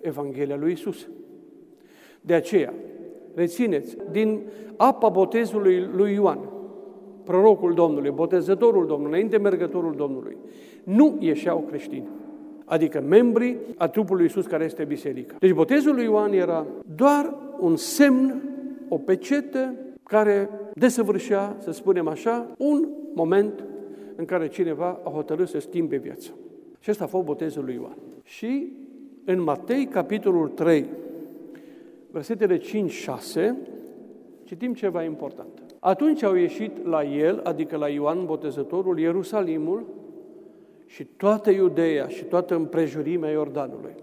Evanghelia 0.00 0.56
lui 0.56 0.72
Isus. 0.72 1.08
De 2.20 2.34
aceea, 2.34 2.74
rețineți, 3.38 3.96
din 4.10 4.40
apa 4.76 5.08
botezului 5.08 5.88
lui 5.96 6.12
Ioan, 6.12 6.38
prorocul 7.24 7.74
Domnului, 7.74 8.10
botezătorul 8.10 8.86
Domnului, 8.86 9.12
înainte 9.12 9.38
mergătorul 9.38 9.94
Domnului, 9.96 10.36
nu 10.84 11.16
ieșeau 11.18 11.64
creștini, 11.68 12.08
adică 12.64 13.04
membrii 13.08 13.56
a 13.76 13.88
trupului 13.88 14.22
Iisus 14.22 14.46
care 14.46 14.64
este 14.64 14.84
biserica. 14.84 15.36
Deci 15.38 15.52
botezul 15.52 15.94
lui 15.94 16.04
Ioan 16.04 16.32
era 16.32 16.66
doar 16.94 17.34
un 17.58 17.76
semn, 17.76 18.42
o 18.88 18.98
pecete 18.98 19.74
care 20.02 20.50
desăvârșea, 20.74 21.56
să 21.58 21.70
spunem 21.70 22.08
așa, 22.08 22.46
un 22.58 22.88
moment 23.14 23.64
în 24.16 24.24
care 24.24 24.48
cineva 24.48 25.00
a 25.04 25.10
hotărât 25.10 25.48
să 25.48 25.58
schimbe 25.58 25.96
viața. 25.96 26.30
Și 26.78 26.90
ăsta 26.90 27.04
a 27.04 27.06
fost 27.06 27.24
botezul 27.24 27.64
lui 27.64 27.74
Ioan. 27.74 27.96
Și 28.22 28.72
în 29.24 29.42
Matei, 29.42 29.86
capitolul 29.86 30.48
3, 30.48 30.86
versetele 32.18 32.58
5-6, 32.58 32.60
citim 34.44 34.74
ceva 34.74 35.02
important. 35.02 35.62
Atunci 35.80 36.22
au 36.22 36.34
ieșit 36.34 36.86
la 36.86 37.04
el, 37.04 37.40
adică 37.44 37.76
la 37.76 37.88
Ioan 37.88 38.26
Botezătorul, 38.26 38.98
Ierusalimul 38.98 39.86
și 40.86 41.04
toată 41.04 41.50
Iudeea 41.50 42.08
și 42.08 42.24
toată 42.24 42.54
împrejurimea 42.54 43.30
Iordanului. 43.30 43.94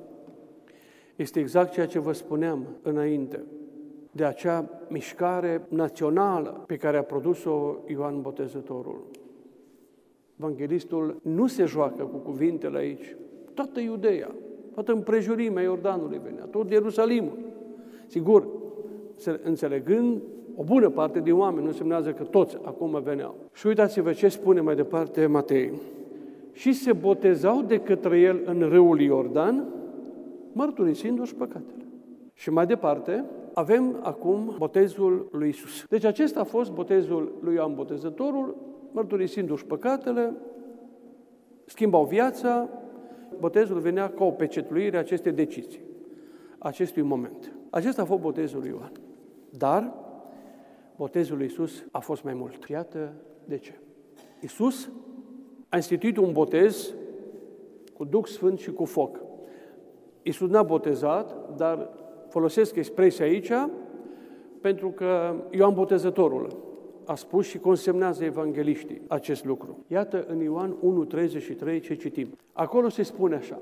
Este 1.15 1.39
exact 1.39 1.71
ceea 1.71 1.85
ce 1.85 1.99
vă 1.99 2.11
spuneam 2.11 2.65
înainte, 2.81 3.43
de 4.11 4.25
acea 4.25 4.69
mișcare 4.89 5.65
națională 5.69 6.63
pe 6.67 6.75
care 6.75 6.97
a 6.97 7.03
produs-o 7.03 7.75
Ioan 7.87 8.21
Botezătorul. 8.21 9.05
Evanghelistul 10.39 11.19
nu 11.21 11.47
se 11.47 11.65
joacă 11.65 12.03
cu 12.03 12.17
cuvintele 12.17 12.77
aici. 12.77 13.15
Toată 13.53 13.79
Iudeea, 13.79 14.35
toată 14.73 14.91
împrejurimea 14.91 15.63
Iordanului 15.63 16.21
venea, 16.23 16.45
tot 16.45 16.71
Ierusalimul. 16.71 17.53
Sigur, 18.07 18.47
înțelegând 19.43 20.21
o 20.55 20.63
bună 20.63 20.89
parte 20.89 21.19
din 21.19 21.33
oameni, 21.33 21.61
nu 21.61 21.67
însemnează 21.67 22.11
că 22.11 22.23
toți 22.23 22.57
acum 22.63 23.01
veneau. 23.03 23.35
Și 23.53 23.67
uitați-vă 23.67 24.11
ce 24.11 24.27
spune 24.27 24.61
mai 24.61 24.75
departe 24.75 25.25
Matei. 25.25 25.71
Și 26.51 26.73
se 26.73 26.93
botezau 26.93 27.61
de 27.61 27.79
către 27.79 28.19
el 28.19 28.41
în 28.45 28.59
râul 28.69 29.01
Iordan, 29.01 29.65
mărturisindu-și 30.51 31.35
păcatele. 31.35 31.85
Și 32.33 32.49
mai 32.49 32.65
departe, 32.65 33.25
avem 33.53 33.99
acum 34.01 34.55
botezul 34.57 35.27
lui 35.31 35.49
Isus. 35.49 35.85
Deci 35.89 36.03
acesta 36.03 36.39
a 36.39 36.43
fost 36.43 36.71
botezul 36.71 37.31
lui 37.41 37.53
Ioan 37.53 37.75
Botezătorul, 37.75 38.55
mărturisindu-și 38.91 39.65
păcatele, 39.65 40.33
schimbau 41.65 42.05
viața, 42.05 42.69
botezul 43.39 43.79
venea 43.79 44.09
ca 44.09 44.23
o 44.23 44.31
pecetluire 44.31 44.95
a 44.95 44.99
acestei 44.99 45.31
decizii, 45.31 45.81
acestui 46.57 47.01
moment. 47.01 47.51
Acesta 47.75 48.01
a 48.01 48.05
fost 48.05 48.21
botezul 48.21 48.59
lui 48.59 48.69
Ioan. 48.69 48.91
Dar 49.49 49.93
botezul 50.95 51.37
lui 51.37 51.45
Isus 51.45 51.85
a 51.91 51.99
fost 51.99 52.23
mai 52.23 52.33
mult. 52.33 52.67
Iată 52.67 53.13
de 53.45 53.57
ce. 53.57 53.73
Isus 54.41 54.89
a 55.69 55.75
instituit 55.75 56.17
un 56.17 56.31
botez 56.31 56.93
cu 57.93 58.03
Duh 58.05 58.25
Sfânt 58.25 58.59
și 58.59 58.71
cu 58.71 58.85
foc. 58.85 59.19
Isus 60.21 60.49
n-a 60.49 60.63
botezat, 60.63 61.55
dar 61.55 61.89
folosesc 62.29 62.75
expresia 62.75 63.25
aici 63.25 63.51
pentru 64.61 64.89
că 64.89 65.35
Ioan 65.51 65.73
Botezătorul 65.73 66.57
a 67.05 67.15
spus 67.15 67.45
și 67.45 67.57
consemnează 67.57 68.23
evangeliștii 68.23 69.01
acest 69.07 69.45
lucru. 69.45 69.85
Iată 69.87 70.25
în 70.27 70.39
Ioan 70.39 70.77
1.33 71.07 71.81
ce 71.81 71.95
citim. 71.95 72.37
Acolo 72.53 72.89
se 72.89 73.03
spune 73.03 73.35
așa. 73.35 73.59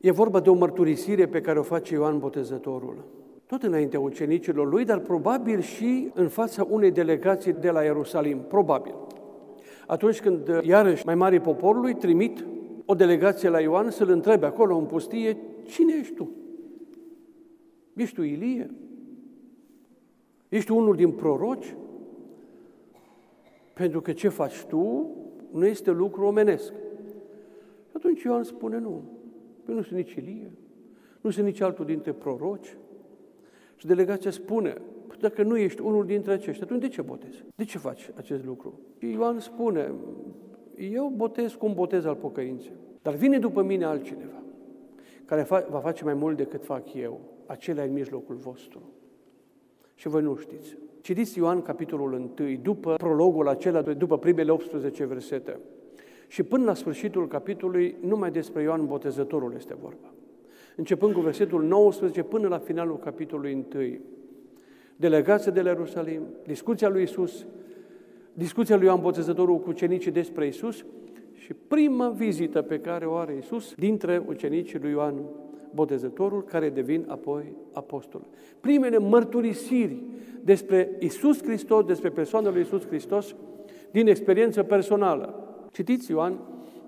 E 0.00 0.10
vorba 0.10 0.40
de 0.40 0.50
o 0.50 0.54
mărturisire 0.54 1.26
pe 1.26 1.40
care 1.40 1.58
o 1.58 1.62
face 1.62 1.94
Ioan 1.94 2.18
Botezătorul. 2.18 3.04
Tot 3.46 3.62
înaintea 3.62 4.00
ucenicilor 4.00 4.68
lui, 4.68 4.84
dar 4.84 4.98
probabil 4.98 5.60
și 5.60 6.10
în 6.14 6.28
fața 6.28 6.66
unei 6.70 6.90
delegații 6.90 7.52
de 7.52 7.70
la 7.70 7.82
Ierusalim. 7.82 8.38
Probabil. 8.38 8.94
Atunci 9.86 10.20
când, 10.20 10.48
iarăși, 10.62 11.06
mai 11.06 11.14
mari 11.14 11.40
poporului 11.40 11.94
trimit 11.94 12.46
o 12.84 12.94
delegație 12.94 13.48
la 13.48 13.60
Ioan 13.60 13.90
să-l 13.90 14.10
întrebe 14.10 14.46
acolo 14.46 14.76
în 14.76 14.84
pustie, 14.84 15.36
cine 15.66 15.94
ești 16.00 16.14
tu? 16.14 16.30
Ești 17.94 18.14
tu 18.14 18.22
Ilie? 18.22 18.70
Ești 20.48 20.70
unul 20.70 20.96
din 20.96 21.10
proroci? 21.10 21.74
Pentru 23.74 24.00
că 24.00 24.12
ce 24.12 24.28
faci 24.28 24.64
tu 24.64 25.10
nu 25.52 25.66
este 25.66 25.90
lucru 25.90 26.24
omenesc. 26.24 26.72
Și 27.86 27.96
atunci 27.96 28.22
Ioan 28.22 28.42
spune 28.42 28.78
nu. 28.78 29.02
Păi 29.70 29.78
nu 29.78 29.84
sunt 29.84 29.98
nici 29.98 30.14
Ilie, 30.14 30.50
nu 31.20 31.30
sunt 31.30 31.46
nici 31.46 31.60
altul 31.60 31.84
dintre 31.84 32.12
proroci. 32.12 32.76
Și 33.76 33.86
delegația 33.86 34.30
spune, 34.30 34.70
păi 35.06 35.16
dacă 35.20 35.42
nu 35.42 35.56
ești 35.56 35.80
unul 35.80 36.06
dintre 36.06 36.32
aceștia, 36.32 36.64
atunci 36.64 36.80
de 36.80 36.88
ce 36.88 37.02
botezi? 37.02 37.44
De 37.54 37.64
ce 37.64 37.78
faci 37.78 38.10
acest 38.14 38.44
lucru? 38.44 38.80
Și 38.98 39.10
Ioan 39.10 39.38
spune, 39.38 39.92
eu 40.76 41.12
botez 41.16 41.52
cu 41.52 41.66
un 41.66 41.72
botez 41.74 42.04
al 42.04 42.14
pocăinței. 42.14 42.72
Dar 43.02 43.14
vine 43.14 43.38
după 43.38 43.62
mine 43.62 43.84
altcineva, 43.84 44.42
care 45.24 45.46
va 45.70 45.80
face 45.80 46.04
mai 46.04 46.14
mult 46.14 46.36
decât 46.36 46.64
fac 46.64 46.94
eu. 46.94 47.20
Acela 47.46 47.82
în 47.82 47.92
mijlocul 47.92 48.34
vostru. 48.34 48.82
Și 49.94 50.08
voi 50.08 50.22
nu 50.22 50.36
știți. 50.36 50.76
Citiți 51.00 51.38
Ioan 51.38 51.62
capitolul 51.62 52.12
1, 52.12 52.56
după 52.62 52.94
prologul 52.94 53.48
acela, 53.48 53.82
după 53.82 54.18
primele 54.18 54.50
18 54.50 55.04
versete. 55.04 55.58
Și 56.30 56.42
până 56.42 56.64
la 56.64 56.74
sfârșitul 56.74 57.28
capitolului, 57.28 57.96
numai 58.00 58.30
despre 58.30 58.62
Ioan 58.62 58.86
Botezătorul 58.86 59.52
este 59.56 59.76
vorba. 59.82 60.12
Începând 60.76 61.12
cu 61.12 61.20
versetul 61.20 61.62
19 61.62 62.22
până 62.22 62.48
la 62.48 62.58
finalul 62.58 62.98
capitolului 62.98 63.66
1. 63.74 63.98
Delegația 64.96 65.52
de 65.52 65.62
la 65.62 65.68
Ierusalim, 65.68 66.22
discuția 66.46 66.88
lui 66.88 67.02
Isus, 67.02 67.46
discuția 68.32 68.76
lui 68.76 68.86
Ioan 68.86 69.00
Botezătorul 69.00 69.58
cu 69.58 69.68
ucenicii 69.68 70.10
despre 70.10 70.46
Isus 70.46 70.84
și 71.34 71.54
prima 71.68 72.08
vizită 72.08 72.62
pe 72.62 72.80
care 72.80 73.06
o 73.06 73.14
are 73.14 73.36
Isus 73.36 73.74
dintre 73.74 74.22
ucenicii 74.26 74.78
lui 74.78 74.90
Ioan 74.90 75.14
Botezătorul, 75.74 76.44
care 76.44 76.68
devin 76.68 77.04
apoi 77.08 77.52
apostol. 77.72 78.26
Primele 78.60 78.98
mărturisiri 78.98 80.02
despre 80.42 80.96
Isus 80.98 81.42
Hristos, 81.42 81.84
despre 81.84 82.10
persoana 82.10 82.50
lui 82.50 82.60
Isus 82.60 82.86
Hristos, 82.86 83.34
din 83.90 84.06
experiență 84.06 84.62
personală. 84.62 85.44
Citiți 85.70 86.10
Ioan, 86.10 86.38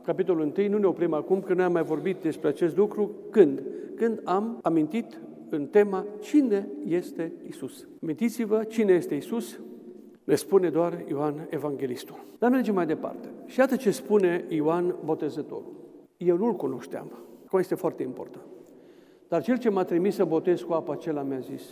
capitolul 0.05 0.53
1, 0.57 0.69
nu 0.69 0.79
ne 0.79 0.87
oprim 0.87 1.13
acum, 1.13 1.41
că 1.41 1.55
noi 1.55 1.65
am 1.65 1.73
mai 1.73 1.83
vorbit 1.83 2.17
despre 2.17 2.49
acest 2.49 2.77
lucru. 2.77 3.11
Când? 3.31 3.63
Când 3.97 4.21
am 4.25 4.59
amintit 4.63 5.21
în 5.49 5.67
tema 5.67 6.05
cine 6.21 6.69
este 6.87 7.33
Isus. 7.49 7.87
Amintiți-vă 8.03 8.65
cine 8.65 8.93
este 8.93 9.15
Isus? 9.15 9.61
Ne 10.25 10.35
spune 10.35 10.71
doar 10.71 11.05
Ioan 11.09 11.47
Evanghelistul. 11.51 12.25
Dar 12.39 12.51
mergem 12.51 12.75
mai 12.75 12.87
departe. 12.87 13.29
Și 13.47 13.59
iată 13.59 13.77
ce 13.77 13.91
spune 13.91 14.45
Ioan 14.49 14.95
Botezătorul. 15.05 15.73
Eu 16.17 16.37
nu-l 16.37 16.55
cunoșteam. 16.55 17.07
Acum 17.47 17.59
este 17.59 17.75
foarte 17.75 18.03
important. 18.03 18.45
Dar 19.29 19.43
cel 19.43 19.59
ce 19.59 19.69
m-a 19.71 19.85
trimis 19.85 20.15
să 20.15 20.25
botez 20.25 20.61
cu 20.61 20.73
apă, 20.73 20.93
acela 20.93 21.23
mi-a 21.23 21.39
zis, 21.39 21.63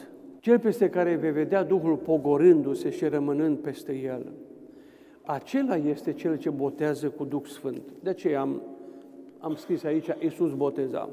cel 0.41 0.59
peste 0.59 0.89
care 0.89 1.15
vei 1.15 1.33
vedea 1.33 1.65
Duhul 1.65 1.97
pogorându-se 1.97 2.91
și 2.91 3.05
rămânând 3.05 3.59
peste 3.59 3.93
el, 3.93 4.33
acela 5.33 5.77
este 5.77 6.13
cel 6.13 6.39
ce 6.39 6.51
botează 6.51 7.09
cu 7.09 7.25
Duh 7.25 7.45
Sfânt. 7.45 7.83
De 8.03 8.11
aceea 8.11 8.41
am, 8.41 8.63
am 9.39 9.55
scris 9.55 9.85
aici, 9.85 10.09
Iisus 10.19 10.55
boteza. 10.55 11.09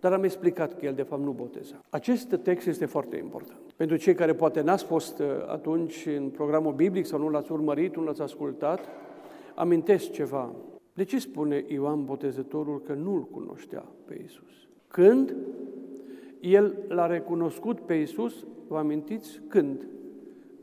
Dar 0.00 0.12
am 0.12 0.24
explicat 0.24 0.78
că 0.78 0.86
el 0.86 0.94
de 0.94 1.02
fapt 1.02 1.22
nu 1.22 1.30
boteza. 1.30 1.80
Acest 1.90 2.38
text 2.42 2.66
este 2.66 2.86
foarte 2.86 3.16
important. 3.16 3.60
Pentru 3.76 3.96
cei 3.96 4.14
care 4.14 4.34
poate 4.34 4.60
n-ați 4.60 4.84
fost 4.84 5.18
uh, 5.18 5.26
atunci 5.46 6.08
în 6.16 6.28
programul 6.28 6.72
biblic 6.72 7.06
sau 7.06 7.18
nu 7.18 7.28
l-ați 7.28 7.52
urmărit, 7.52 7.96
nu 7.96 8.04
l-ați 8.04 8.22
ascultat, 8.22 8.80
amintesc 9.54 10.10
ceva. 10.10 10.54
De 10.92 11.04
ce 11.04 11.18
spune 11.18 11.64
Ioan 11.68 12.04
Botezătorul 12.04 12.80
că 12.80 12.92
nu-L 12.92 13.22
cunoștea 13.22 13.84
pe 14.04 14.20
Isus? 14.24 14.68
Când 14.88 15.36
el 16.40 16.76
l-a 16.88 17.06
recunoscut 17.06 17.80
pe 17.80 17.94
Isus, 17.94 18.46
vă 18.68 18.76
amintiți? 18.76 19.40
Când? 19.48 19.86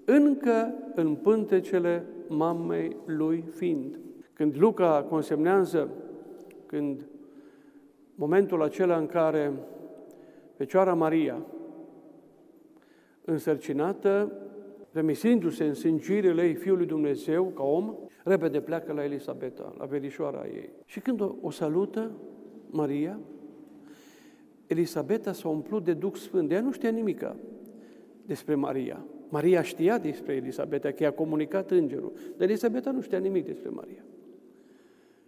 Încă 0.05 0.73
în 0.95 1.15
pântecele 1.15 2.05
mamei 2.29 2.95
lui 3.05 3.43
fiind. 3.51 3.99
Când 4.33 4.57
Luca 4.57 5.05
consemnează, 5.09 5.89
când 6.65 7.07
momentul 8.15 8.61
acela 8.61 8.97
în 8.97 9.05
care 9.05 9.53
Fecioara 10.55 10.93
Maria, 10.93 11.45
însărcinată, 13.25 14.31
remisindu-se 14.91 15.63
în 15.63 15.73
sângirile 15.73 16.43
ei 16.43 16.53
Fiului 16.53 16.85
Dumnezeu 16.85 17.45
ca 17.45 17.63
om, 17.63 17.95
repede 18.23 18.61
pleacă 18.61 18.93
la 18.93 19.03
Elisabeta, 19.03 19.73
la 19.77 19.85
verișoara 19.85 20.45
ei. 20.47 20.69
Și 20.85 20.99
când 20.99 21.21
o, 21.21 21.35
o 21.41 21.49
salută, 21.49 22.11
Maria, 22.69 23.19
Elisabeta 24.67 25.31
s-a 25.31 25.49
umplut 25.49 25.83
de 25.83 25.93
Duh 25.93 26.13
Sfânt. 26.13 26.51
Ea 26.51 26.61
nu 26.61 26.71
știa 26.71 26.89
nimica 26.89 27.35
despre 28.25 28.55
Maria. 28.55 29.05
Maria 29.29 29.61
știa 29.61 29.97
despre 29.97 30.33
Elisabeta, 30.33 30.91
că 30.91 31.03
i-a 31.03 31.11
comunicat 31.11 31.71
îngerul. 31.71 32.11
Dar 32.37 32.47
Elisabeta 32.47 32.91
nu 32.91 33.01
știa 33.01 33.17
nimic 33.17 33.45
despre 33.45 33.69
Maria. 33.69 34.03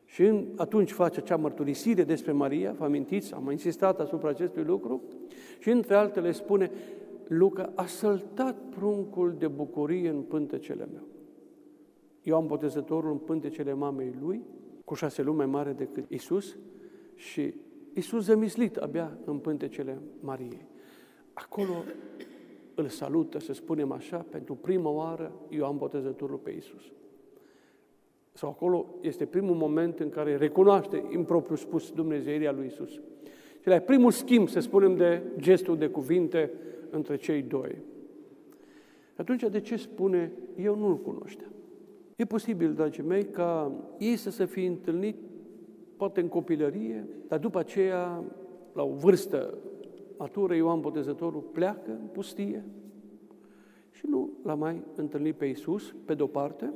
Și 0.06 0.24
în, 0.24 0.46
atunci 0.56 0.92
face 0.92 1.20
acea 1.20 1.36
mărturisire 1.36 2.04
despre 2.04 2.32
Maria, 2.32 2.72
vă 2.72 2.84
amintiți, 2.84 3.34
am 3.34 3.52
insistat 3.52 4.00
asupra 4.00 4.30
acestui 4.30 4.64
lucru, 4.64 5.02
și 5.60 5.70
între 5.70 5.96
altele 5.96 6.32
spune, 6.32 6.72
Luca 7.28 7.72
a 7.76 7.86
săltat 7.86 8.58
pruncul 8.70 9.36
de 9.38 9.48
bucurie 9.48 10.10
în 10.10 10.22
pântecele 10.22 10.88
meu. 10.94 11.04
Eu 12.24 12.36
am 12.36 12.48
botezătorul 12.48 13.12
în 13.12 13.18
pântecele 13.18 13.74
mamei 13.74 14.16
lui, 14.22 14.42
cu 14.86 14.94
șase 14.94 15.22
lume 15.22 15.38
mai 15.38 15.46
mare 15.46 15.72
decât 15.72 16.04
Isus, 16.10 16.58
și 17.16 17.54
Isus 17.94 18.24
zămislit 18.24 18.76
abia 18.76 19.18
în 19.26 19.38
pântecele 19.38 19.98
Mariei. 20.20 20.66
Acolo 21.34 21.74
îl 22.82 22.88
salută, 22.88 23.40
să 23.40 23.54
spunem 23.54 23.92
așa, 23.92 24.26
pentru 24.30 24.56
prima 24.56 24.90
oară 24.90 25.32
Ioan 25.50 25.78
Botezătorul 25.78 26.38
pe 26.38 26.52
Isus. 26.52 26.84
Sau 28.34 28.50
acolo 28.50 28.86
este 29.02 29.26
primul 29.26 29.56
moment 29.56 30.00
în 30.00 30.10
care 30.10 30.36
recunoaște 30.36 31.04
impropriu 31.14 31.56
spus 31.56 31.92
Dumnezeirea 31.92 32.52
lui 32.52 32.66
Isus. 32.66 32.92
Și 33.62 33.68
la 33.68 33.78
primul 33.78 34.12
schimb, 34.12 34.48
să 34.48 34.60
spunem, 34.60 34.96
de 34.96 35.22
gestul 35.38 35.78
de 35.78 35.88
cuvinte 35.88 36.52
între 36.90 37.16
cei 37.16 37.42
doi. 37.42 37.78
Atunci, 39.16 39.44
de 39.44 39.60
ce 39.60 39.76
spune, 39.76 40.32
eu 40.56 40.76
nu-l 40.76 40.98
cunoșteam? 40.98 41.52
E 42.16 42.26
posibil, 42.26 42.74
dragii 42.74 43.04
mei, 43.04 43.24
ca 43.24 43.72
ei 43.98 44.16
să 44.16 44.30
se 44.30 44.46
fi 44.46 44.66
întâlnit 44.66 45.16
poate 45.98 46.22
în 46.22 46.28
copilărie, 46.28 47.08
dar 47.28 47.40
după 47.40 47.60
aceea, 47.60 48.24
la 48.74 48.84
o 48.84 48.94
vârstă 48.94 49.58
matură, 50.22 50.56
Ioan 50.56 50.80
Botezătorul 50.80 51.42
pleacă 51.52 51.90
în 51.90 52.08
pustie 52.12 52.64
și 53.92 54.06
nu 54.10 54.30
l-a 54.44 54.54
mai 54.54 54.82
întâlnit 54.96 55.36
pe 55.36 55.46
Iisus, 55.46 55.96
pe 56.06 56.14
de-o 56.14 56.26
parte, 56.26 56.74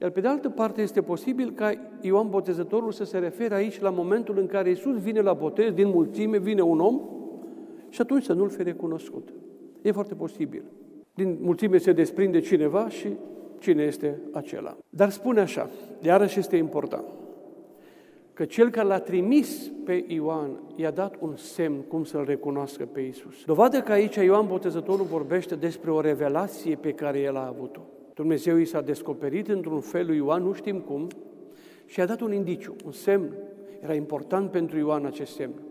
iar 0.00 0.10
pe 0.10 0.20
de 0.20 0.28
altă 0.28 0.48
parte 0.48 0.82
este 0.82 1.02
posibil 1.02 1.50
ca 1.50 1.72
Ioan 2.00 2.28
Botezătorul 2.28 2.92
să 2.92 3.04
se 3.04 3.18
refere 3.18 3.54
aici 3.54 3.80
la 3.80 3.90
momentul 3.90 4.38
în 4.38 4.46
care 4.46 4.68
Iisus 4.68 4.98
vine 4.98 5.20
la 5.20 5.32
botez, 5.32 5.72
din 5.72 5.88
mulțime 5.88 6.38
vine 6.38 6.60
un 6.60 6.80
om 6.80 7.00
și 7.88 8.00
atunci 8.00 8.22
să 8.24 8.32
nu-l 8.32 8.48
fi 8.48 8.62
recunoscut. 8.62 9.28
E 9.82 9.92
foarte 9.92 10.14
posibil. 10.14 10.62
Din 11.14 11.38
mulțime 11.40 11.78
se 11.78 11.92
desprinde 11.92 12.40
cineva 12.40 12.88
și 12.88 13.08
cine 13.58 13.82
este 13.82 14.20
acela. 14.32 14.76
Dar 14.90 15.10
spune 15.10 15.40
așa, 15.40 15.70
iarăși 16.00 16.38
este 16.38 16.56
important 16.56 17.04
că 18.42 18.48
cel 18.48 18.70
care 18.70 18.86
l-a 18.86 18.98
trimis 18.98 19.72
pe 19.84 20.04
Ioan 20.06 20.60
i-a 20.76 20.90
dat 20.90 21.16
un 21.20 21.36
semn 21.36 21.80
cum 21.80 22.04
să-l 22.04 22.24
recunoască 22.24 22.86
pe 22.92 23.00
Isus. 23.00 23.44
Dovadă 23.44 23.80
că 23.80 23.92
aici 23.92 24.14
Ioan 24.14 24.46
Botezătorul 24.46 25.04
vorbește 25.04 25.54
despre 25.54 25.90
o 25.90 26.00
revelație 26.00 26.76
pe 26.76 26.92
care 26.92 27.18
el 27.20 27.36
a 27.36 27.46
avut-o. 27.46 27.80
Dumnezeu 28.14 28.56
i 28.56 28.64
s-a 28.64 28.80
descoperit 28.80 29.48
într-un 29.48 29.80
fel 29.80 30.06
lui 30.06 30.16
Ioan, 30.16 30.42
nu 30.42 30.52
știm 30.52 30.80
cum, 30.80 31.08
și 31.86 32.00
a 32.00 32.06
dat 32.06 32.20
un 32.20 32.32
indiciu, 32.32 32.76
un 32.84 32.92
semn. 32.92 33.34
Era 33.80 33.94
important 33.94 34.50
pentru 34.50 34.78
Ioan 34.78 35.06
acest 35.06 35.34
semn. 35.34 35.62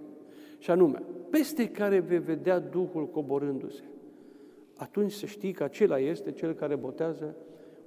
Și 0.57 0.71
anume, 0.71 1.03
peste 1.29 1.67
care 1.67 1.99
vei 1.99 2.19
vedea 2.19 2.59
Duhul 2.59 3.07
coborându-se. 3.07 3.83
Atunci 4.77 5.11
să 5.11 5.25
știi 5.25 5.51
că 5.51 5.63
acela 5.63 5.99
este 5.99 6.31
cel 6.31 6.53
care 6.53 6.75
botează 6.75 7.35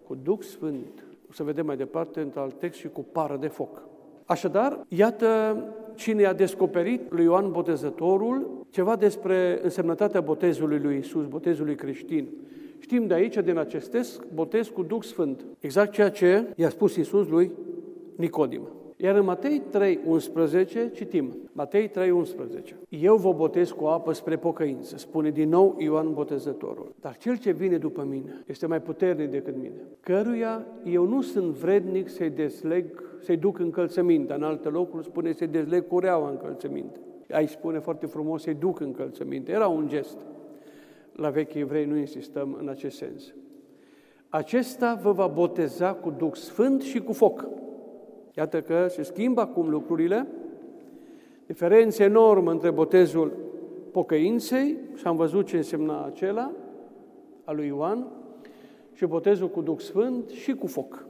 cu 0.07 0.14
Duh 0.14 0.40
Sfânt. 0.40 1.05
O 1.29 1.33
să 1.33 1.42
vedem 1.42 1.66
mai 1.66 1.77
departe 1.77 2.20
într 2.20 2.38
alt 2.38 2.59
text 2.59 2.79
și 2.79 2.88
cu 2.88 3.07
pară 3.12 3.37
de 3.37 3.49
foc. 3.49 3.92
Așadar, 4.24 4.84
iată 4.88 5.56
cine 5.94 6.24
a 6.24 6.32
descoperit 6.32 7.12
lui 7.12 7.24
Ioan 7.24 7.50
Botezătorul 7.50 8.66
ceva 8.70 8.96
despre 8.96 9.60
însemnătatea 9.62 10.20
botezului 10.20 10.78
lui 10.78 10.98
Isus, 10.98 11.26
botezului 11.26 11.74
creștin. 11.74 12.28
Știm 12.78 13.06
de 13.06 13.14
aici, 13.14 13.37
din 13.37 13.58
acest 13.58 13.90
test, 13.90 14.22
botez 14.34 14.68
cu 14.68 14.82
Duh 14.82 15.02
Sfânt. 15.02 15.44
Exact 15.60 15.92
ceea 15.92 16.10
ce 16.10 16.44
i-a 16.56 16.68
spus 16.68 16.96
Isus 16.96 17.28
lui 17.28 17.50
Nicodim. 18.16 18.68
Iar 18.96 19.16
în 19.16 19.24
Matei 19.24 19.62
3, 19.70 20.00
11 20.06 20.90
citim, 20.94 21.37
Matei 21.52 21.88
3, 21.88 22.10
11. 22.10 22.76
Eu 22.88 23.16
vă 23.16 23.32
botez 23.32 23.70
cu 23.70 23.84
apă 23.84 24.12
spre 24.12 24.37
pocăință, 24.37 24.96
spune 24.96 25.30
din 25.30 25.48
nou 25.48 25.76
Ioan 25.78 26.12
Botezătorul. 26.12 26.94
Dar 27.00 27.16
cel 27.16 27.37
ce 27.37 27.50
vine 27.50 27.76
după 27.76 28.06
mine 28.10 28.42
este 28.46 28.66
mai 28.66 28.80
puternic 28.82 29.30
decât 29.30 29.56
mine, 29.56 29.80
căruia 30.00 30.66
eu 30.84 31.06
nu 31.06 31.20
sunt 31.20 31.44
vrednic 31.44 32.08
să-i 32.08 32.30
desleg, 32.30 32.84
să-i 33.24 33.37
duc 33.37 33.58
încălțăminte. 33.58 34.32
În 34.32 34.42
alte 34.42 34.68
locuri 34.68 35.04
spune 35.04 35.32
să-i 35.32 35.46
desleg 35.46 35.87
cureaua 35.87 36.30
încălțăminte. 36.30 36.98
Aici 37.30 37.48
spune 37.48 37.78
foarte 37.78 38.06
frumos 38.06 38.42
să-i 38.42 38.54
duc 38.54 38.80
încălțăminte. 38.80 39.52
Era 39.52 39.68
un 39.68 39.88
gest. 39.88 40.16
La 41.12 41.30
vechi 41.30 41.54
evrei 41.54 41.84
nu 41.84 41.96
insistăm 41.96 42.56
în 42.60 42.68
acest 42.68 42.96
sens. 42.96 43.34
Acesta 44.28 44.98
vă 45.02 45.12
va 45.12 45.26
boteza 45.26 45.92
cu 45.92 46.10
Duh 46.10 46.34
Sfânt 46.34 46.82
și 46.82 47.00
cu 47.00 47.12
foc. 47.12 47.48
Iată 48.37 48.60
că 48.60 48.87
se 48.88 49.02
schimbă 49.02 49.40
acum 49.40 49.68
lucrurile, 49.68 50.26
diferență 51.46 52.02
enormă 52.02 52.50
între 52.50 52.70
botezul 52.70 53.32
pocăinței, 53.90 54.76
și 54.94 55.06
am 55.06 55.16
văzut 55.16 55.46
ce 55.46 55.56
însemna 55.56 56.04
acela, 56.04 56.52
al 57.44 57.56
lui 57.56 57.66
Ioan, 57.66 58.06
și 58.92 59.06
botezul 59.06 59.48
cu 59.48 59.60
Duh 59.60 59.78
Sfânt 59.78 60.28
și 60.28 60.54
cu 60.54 60.66
foc. 60.66 61.06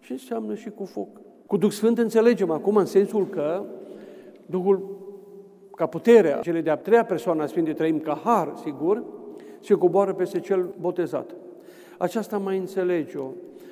Ce 0.00 0.12
înseamnă 0.12 0.54
și 0.54 0.70
cu 0.70 0.84
foc? 0.84 1.20
Cu 1.46 1.56
Duh 1.56 1.70
Sfânt 1.70 1.98
înțelegem 1.98 2.50
acum 2.50 2.76
în 2.76 2.86
sensul 2.86 3.26
că 3.26 3.64
Duhul, 4.46 4.98
ca 5.74 5.86
puterea 5.86 6.38
cele 6.38 6.60
de-a 6.60 6.76
treia 6.76 7.04
persoană 7.04 7.42
a 7.42 7.46
Sfintei 7.46 7.74
Trăim, 7.74 7.98
ca 7.98 8.20
har, 8.24 8.52
sigur, 8.62 9.04
se 9.60 9.74
coboară 9.74 10.14
peste 10.14 10.40
cel 10.40 10.74
botezat. 10.80 11.34
Aceasta 11.98 12.38
mai 12.38 12.58
înțelege-o 12.58 13.30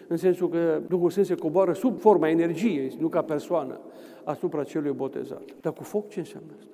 în 0.09 0.17
sensul 0.17 0.49
că 0.49 0.81
Duhul 0.89 1.11
Sfânt 1.11 1.27
se 1.27 1.35
coboară 1.35 1.73
sub 1.73 1.99
forma 1.99 2.29
energiei, 2.29 2.97
nu 2.99 3.09
ca 3.09 3.23
persoană, 3.23 3.81
asupra 4.25 4.65
celui 4.65 4.93
botezat. 4.93 5.43
Dar 5.61 5.73
cu 5.73 5.83
foc 5.83 6.09
ce 6.09 6.19
înseamnă 6.19 6.51
asta? 6.59 6.73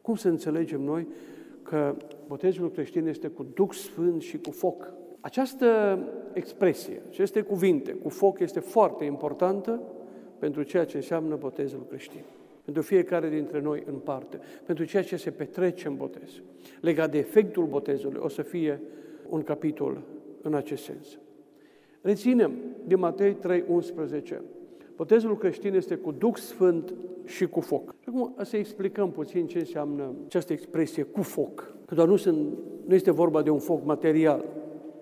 Cum 0.00 0.14
să 0.14 0.28
înțelegem 0.28 0.80
noi 0.80 1.08
că 1.62 1.94
botezul 2.26 2.70
creștin 2.70 3.06
este 3.06 3.28
cu 3.28 3.46
Duh 3.54 3.70
Sfânt 3.70 4.22
și 4.22 4.38
cu 4.38 4.50
foc? 4.50 4.92
Această 5.20 5.98
expresie, 6.32 7.02
aceste 7.08 7.40
cuvinte, 7.40 7.92
cu 7.92 8.08
foc, 8.08 8.38
este 8.38 8.60
foarte 8.60 9.04
importantă 9.04 9.80
pentru 10.38 10.62
ceea 10.62 10.84
ce 10.84 10.96
înseamnă 10.96 11.36
botezul 11.36 11.86
creștin. 11.88 12.22
Pentru 12.64 12.82
fiecare 12.82 13.28
dintre 13.28 13.60
noi 13.60 13.82
în 13.86 13.94
parte, 13.94 14.40
pentru 14.66 14.84
ceea 14.84 15.02
ce 15.02 15.16
se 15.16 15.30
petrece 15.30 15.88
în 15.88 15.96
botez. 15.96 16.30
Legat 16.80 17.10
de 17.10 17.18
efectul 17.18 17.66
botezului, 17.66 18.20
o 18.22 18.28
să 18.28 18.42
fie 18.42 18.80
un 19.28 19.42
capitol 19.42 20.02
în 20.42 20.54
acest 20.54 20.84
sens. 20.84 21.18
Reținem 22.00 22.52
din 22.86 22.98
Matei 22.98 23.34
3, 23.34 23.64
11. 23.68 24.42
Botezul 24.96 25.36
creștin 25.36 25.74
este 25.74 25.94
cu 25.94 26.12
Duh 26.12 26.36
Sfânt 26.36 26.94
și 27.24 27.46
cu 27.46 27.60
foc. 27.60 27.94
Și 28.00 28.08
acum 28.08 28.34
să 28.42 28.56
explicăm 28.56 29.10
puțin 29.10 29.46
ce 29.46 29.58
înseamnă 29.58 30.14
această 30.26 30.52
expresie 30.52 31.02
cu 31.02 31.22
foc. 31.22 31.74
Că 31.86 31.94
doar 31.94 32.08
nu, 32.08 32.16
sunt, 32.16 32.48
nu 32.86 32.94
este 32.94 33.10
vorba 33.10 33.42
de 33.42 33.50
un 33.50 33.58
foc 33.58 33.84
material, 33.84 34.44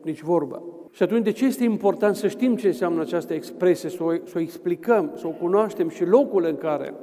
nici 0.02 0.22
vorba. 0.22 0.62
Și 0.92 1.02
atunci 1.02 1.24
de 1.24 1.30
ce 1.30 1.44
este 1.44 1.64
important 1.64 2.16
să 2.16 2.28
știm 2.28 2.56
ce 2.56 2.66
înseamnă 2.66 3.00
această 3.00 3.34
expresie, 3.34 3.88
să 3.88 4.04
o, 4.04 4.12
să 4.24 4.32
o 4.36 4.40
explicăm, 4.40 5.12
să 5.16 5.26
o 5.26 5.30
cunoaștem 5.30 5.88
și 5.88 6.04
locul 6.04 6.44
în 6.44 6.56
care 6.56 6.94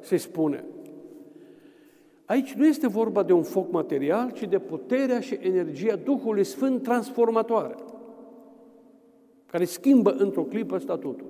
se 0.00 0.16
spune. 0.16 0.64
Aici 2.24 2.52
nu 2.52 2.66
este 2.66 2.88
vorba 2.88 3.22
de 3.22 3.32
un 3.32 3.42
foc 3.42 3.72
material, 3.72 4.30
ci 4.30 4.42
de 4.42 4.58
puterea 4.58 5.20
și 5.20 5.38
energia 5.40 5.96
Duhului 5.96 6.44
Sfânt 6.44 6.82
transformatoare, 6.82 7.74
care 9.46 9.64
schimbă 9.64 10.14
într-o 10.18 10.42
clipă 10.42 10.78
statutul. 10.78 11.26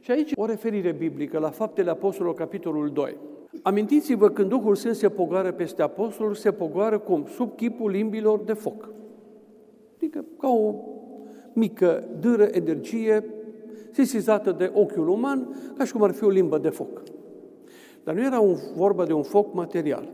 Și 0.00 0.10
aici 0.10 0.32
o 0.34 0.46
referire 0.46 0.92
biblică 0.92 1.38
la 1.38 1.50
Faptele 1.50 1.90
Apostolilor, 1.90 2.34
capitolul 2.34 2.90
2. 2.90 3.16
Amintiți-vă 3.62 4.28
când 4.28 4.48
Duhul 4.48 4.74
Sfânt 4.74 4.94
se 4.94 5.08
pogoară 5.08 5.52
peste 5.52 5.82
apostol, 5.82 6.34
se 6.34 6.52
pogoară 6.52 6.98
cum? 6.98 7.26
Sub 7.26 7.56
chipul 7.56 7.90
limbilor 7.90 8.40
de 8.40 8.52
foc. 8.52 8.88
Adică 9.96 10.24
ca 10.38 10.48
o 10.48 10.74
mică 11.56 12.08
dâră 12.20 12.44
energie 12.44 13.24
sesizată 13.90 14.52
de 14.52 14.70
ochiul 14.74 15.08
uman, 15.08 15.56
ca 15.76 15.84
și 15.84 15.92
cum 15.92 16.02
ar 16.02 16.10
fi 16.10 16.24
o 16.24 16.28
limbă 16.28 16.58
de 16.58 16.68
foc. 16.68 17.02
Dar 18.04 18.14
nu 18.14 18.24
era 18.24 18.40
un, 18.40 18.56
vorba 18.74 19.04
de 19.04 19.12
un 19.12 19.22
foc 19.22 19.54
material, 19.54 20.08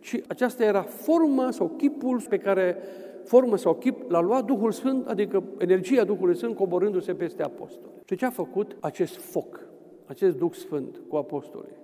ci 0.00 0.20
aceasta 0.28 0.64
era 0.64 0.82
forma 0.82 1.50
sau 1.50 1.68
chipul 1.68 2.22
pe 2.28 2.38
care 2.38 2.76
formă 3.24 3.56
sau 3.56 3.74
chip 3.74 4.10
l-a 4.10 4.20
luat 4.20 4.44
Duhul 4.44 4.72
Sfânt, 4.72 5.06
adică 5.06 5.42
energia 5.58 6.04
Duhului 6.04 6.36
Sfânt 6.36 6.56
coborându-se 6.56 7.14
peste 7.14 7.42
apostoli. 7.42 7.92
Și 8.04 8.16
ce 8.16 8.24
a 8.24 8.30
făcut 8.30 8.76
acest 8.80 9.16
foc, 9.16 9.60
acest 10.06 10.36
Duh 10.36 10.52
Sfânt 10.52 11.00
cu 11.08 11.16
apostolii? 11.16 11.76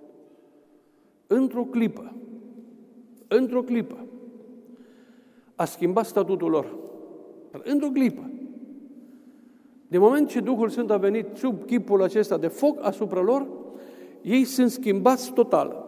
Într-o 1.27 1.63
clipă, 1.63 2.15
într-o 3.27 3.61
clipă, 3.61 4.05
a 5.55 5.65
schimbat 5.65 6.05
statutul 6.05 6.49
lor. 6.49 6.75
Într-o 7.63 7.89
clipă. 7.89 8.31
De 9.89 9.97
moment 9.97 10.29
ce 10.29 10.39
Duhul 10.39 10.69
Sfânt 10.69 10.91
a 10.91 10.97
venit 10.97 11.25
sub 11.33 11.65
chipul 11.65 12.03
acesta 12.03 12.37
de 12.37 12.47
foc 12.47 12.77
asupra 12.81 13.21
lor, 13.21 13.47
ei 14.21 14.43
sunt 14.43 14.71
schimbați 14.71 15.33
total. 15.33 15.87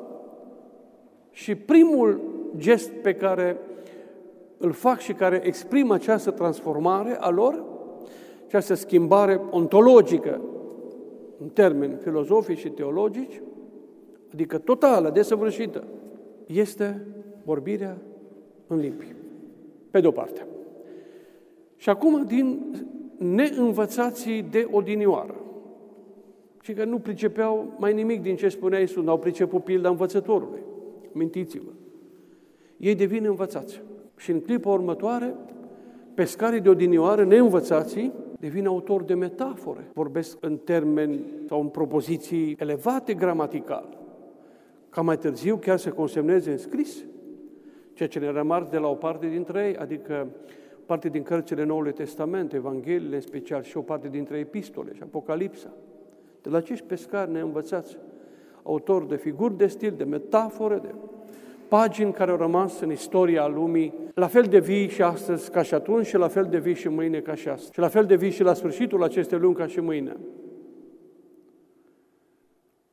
Și 1.32 1.56
primul 1.56 2.22
gest 2.58 2.90
pe 2.90 3.14
care 3.14 3.58
îl 4.58 4.72
fac 4.72 5.00
și 5.00 5.14
care 5.14 5.42
exprimă 5.44 5.94
această 5.94 6.32
transformare 6.32 7.18
a 7.20 7.30
lor, 7.30 7.64
această 8.48 8.74
schimbare 8.74 9.42
ontologică, 9.50 10.42
în 11.42 11.48
termeni 11.48 11.96
filozofici 11.96 12.60
și 12.60 12.70
teologici, 12.70 13.42
adică 14.34 14.58
totală, 14.58 15.10
desăvârșită, 15.10 15.84
este 16.46 17.06
vorbirea 17.44 17.98
în 18.68 18.78
limbi. 18.78 19.16
Pe 19.92 20.00
de-o 20.00 20.12
parte. 20.12 20.46
Și 21.76 21.90
acum, 21.90 22.26
din 22.26 22.74
neînvățații 23.22 24.42
de 24.42 24.68
odinioară, 24.72 25.36
și 26.62 26.74
că 26.74 26.86
nu 26.86 27.00
pricepeau 27.00 27.74
mai 27.78 27.94
nimic 27.94 28.22
din 28.22 28.36
ce 28.36 28.50
spunea 28.50 28.80
Iisus, 28.80 29.04
n-au 29.04 29.20
priceput 29.20 29.64
pilda 29.64 29.90
învățătorului. 29.90 30.60
Mintiți-vă. 31.12 31.72
Ei 32.78 32.96
devin 32.96 33.26
învățați. 33.26 33.82
Și 34.18 34.32
în 34.32 34.42
clipa 34.42 34.70
următoare, 34.70 35.36
pescarii 36.14 36.60
de 36.60 36.70
odinioară, 36.70 37.24
neînvățații, 37.24 38.12
devin 38.40 38.68
autori 38.68 39.06
de 39.06 39.14
metafore. 39.14 39.90
Vorbesc 39.94 40.38
în 40.40 40.58
termeni 40.58 41.20
sau 41.48 41.62
în 41.62 41.68
propoziții 41.68 42.56
elevate 42.60 43.14
gramatical. 43.14 43.98
Ca 44.90 45.02
mai 45.02 45.18
târziu 45.18 45.58
chiar 45.58 45.78
să 45.78 45.90
consemneze 45.90 46.52
în 46.52 46.58
scris 46.58 47.04
ceea 47.94 48.10
ce 48.10 48.20
ne 48.20 48.32
rămas 48.32 48.68
de 48.70 48.78
la 48.78 48.88
o 48.88 48.94
parte 48.94 49.28
dintre 49.28 49.66
ei, 49.68 49.76
adică 49.76 50.28
parte 50.92 51.10
din 51.10 51.24
cărțile 51.24 51.64
Noului 51.64 51.92
Testament, 51.92 52.54
Evangheliile 52.54 53.16
în 53.16 53.22
special 53.22 53.64
și 53.64 53.78
o 53.78 53.82
parte 53.82 54.08
dintre 54.08 54.38
epistole 54.38 54.94
și 54.94 55.02
Apocalipsa. 55.04 55.74
De 56.42 56.50
la 56.50 56.58
acești 56.58 56.86
pescari 56.86 57.32
neînvățați, 57.32 57.98
autori 58.64 59.08
de 59.08 59.16
figuri 59.16 59.58
de 59.58 59.68
stil, 59.68 59.94
de 59.98 60.04
metafore, 60.04 60.78
de 60.78 60.94
pagini 61.68 62.14
care 62.14 62.32
au 62.32 62.38
rămas 62.38 62.80
în 62.80 62.92
istoria 62.92 63.48
lumii, 63.48 63.94
la 64.14 64.28
fel 64.28 64.44
de 64.44 64.60
vii 64.60 64.88
și 64.88 65.02
astăzi 65.02 65.52
ca 65.52 65.62
și 65.62 65.74
atunci 65.74 66.06
și 66.06 66.18
la 66.18 66.28
fel 66.28 66.48
de 66.50 66.60
vii 66.60 66.76
și 66.76 66.88
mâine 66.88 67.20
ca 67.20 67.36
și 67.36 67.50
astăzi. 67.50 67.74
Și 67.74 67.80
la 67.80 67.88
fel 67.88 68.06
de 68.06 68.16
vii 68.16 68.32
și 68.32 68.44
la 68.44 68.54
sfârșitul 68.54 69.04
acestei 69.04 69.40
luni 69.40 69.56
ca 69.56 69.68
și 69.68 69.80
mâine. 69.80 70.18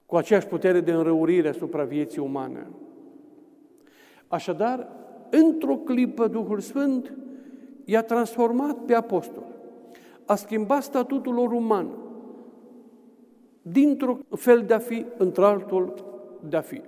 Cu 0.07 0.17
aceeași 0.17 0.47
putere 0.47 0.81
de 0.81 0.93
înrăurire 0.93 1.49
asupra 1.49 1.85
vieții 1.85 2.21
umane. 2.21 2.67
Așadar, 4.29 4.89
într-o 5.31 5.77
clipă 5.77 6.27
Duhul 6.27 6.61
Sfânt 6.61 7.13
i-a 7.89 8.03
transformat 8.03 8.77
pe 8.87 8.95
apostol. 8.95 9.47
A 10.25 10.35
schimbat 10.35 10.83
statutul 10.83 11.35
lor 11.35 11.53
uman 11.53 11.89
dintr-un 13.63 14.25
fel 14.37 14.65
de 14.67 14.75
a 14.75 14.79
fi 14.79 15.07
într-altul 15.17 15.95
de 16.49 16.57
a 16.57 16.61
fi 16.61 16.83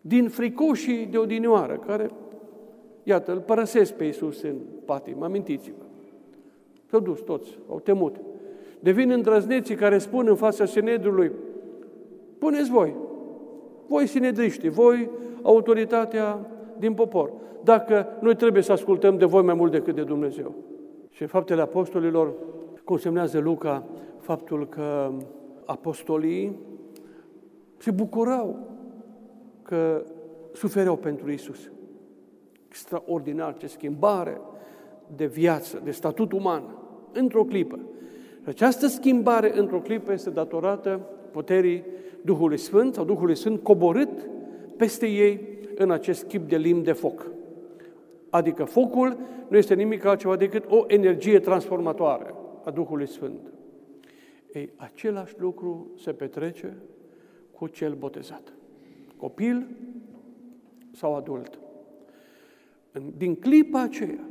din 0.00 0.28
fricoșii 0.28 1.06
de 1.06 1.18
odinioară, 1.18 1.76
care, 1.86 2.10
iată, 3.02 3.32
îl 3.32 3.38
părăsesc 3.38 3.92
pe 3.92 4.04
Iisus 4.04 4.42
în 4.42 4.56
patim, 4.84 5.22
amintiți-vă. 5.22 5.84
S-au 6.90 7.00
dus 7.00 7.20
toți, 7.20 7.58
au 7.68 7.80
temut. 7.80 8.16
Devin 8.80 9.10
îndrăzneții 9.10 9.74
care 9.74 9.98
spun 9.98 10.26
în 10.28 10.36
fața 10.36 10.64
Sinedrului, 10.64 11.32
puneți 12.38 12.70
voi, 12.70 12.94
voi 13.86 14.06
sinedriști, 14.06 14.68
voi 14.68 15.10
autoritatea 15.42 16.46
din 16.82 16.94
popor, 16.94 17.32
dacă 17.64 18.06
noi 18.20 18.36
trebuie 18.36 18.62
să 18.62 18.72
ascultăm 18.72 19.18
de 19.18 19.24
voi 19.24 19.42
mai 19.42 19.54
mult 19.54 19.72
decât 19.72 19.94
de 19.94 20.02
Dumnezeu. 20.02 20.54
Și 21.10 21.22
în 21.22 21.28
faptele 21.28 21.60
apostolilor 21.60 22.34
consemnează 22.84 23.38
Luca 23.38 23.84
faptul 24.18 24.68
că 24.68 25.10
apostolii 25.64 26.56
se 27.78 27.90
bucurau 27.90 28.58
că 29.62 30.04
sufereau 30.52 30.96
pentru 30.96 31.30
Isus. 31.30 31.70
Extraordinar 32.68 33.56
ce 33.56 33.66
schimbare 33.66 34.40
de 35.16 35.26
viață, 35.26 35.80
de 35.84 35.90
statut 35.90 36.32
uman, 36.32 36.62
într-o 37.12 37.44
clipă. 37.44 37.78
Și 38.42 38.48
această 38.48 38.86
schimbare 38.86 39.58
într-o 39.58 39.80
clipă 39.80 40.12
este 40.12 40.30
datorată 40.30 41.00
puterii 41.30 41.84
Duhului 42.22 42.58
Sfânt 42.58 42.94
sau 42.94 43.04
Duhului 43.04 43.36
Sfânt 43.36 43.62
coborât 43.62 44.28
peste 44.76 45.06
ei 45.06 45.51
în 45.74 45.90
acest 45.90 46.24
chip 46.24 46.48
de 46.48 46.56
limb 46.56 46.84
de 46.84 46.92
foc. 46.92 47.26
Adică 48.30 48.64
focul 48.64 49.18
nu 49.48 49.56
este 49.56 49.74
nimic 49.74 50.04
altceva 50.04 50.36
decât 50.36 50.64
o 50.68 50.84
energie 50.86 51.40
transformatoare 51.40 52.34
a 52.64 52.70
Duhului 52.70 53.06
Sfânt. 53.06 53.52
Ei, 54.52 54.72
același 54.76 55.34
lucru 55.38 55.90
se 55.96 56.12
petrece 56.12 56.76
cu 57.50 57.66
cel 57.66 57.94
botezat 57.94 58.52
copil 59.16 59.66
sau 60.92 61.14
adult. 61.16 61.58
Din 63.16 63.34
clipa 63.34 63.80
aceea, 63.80 64.28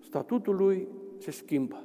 statutul 0.00 0.56
lui 0.56 0.88
se 1.18 1.30
schimbă. 1.30 1.84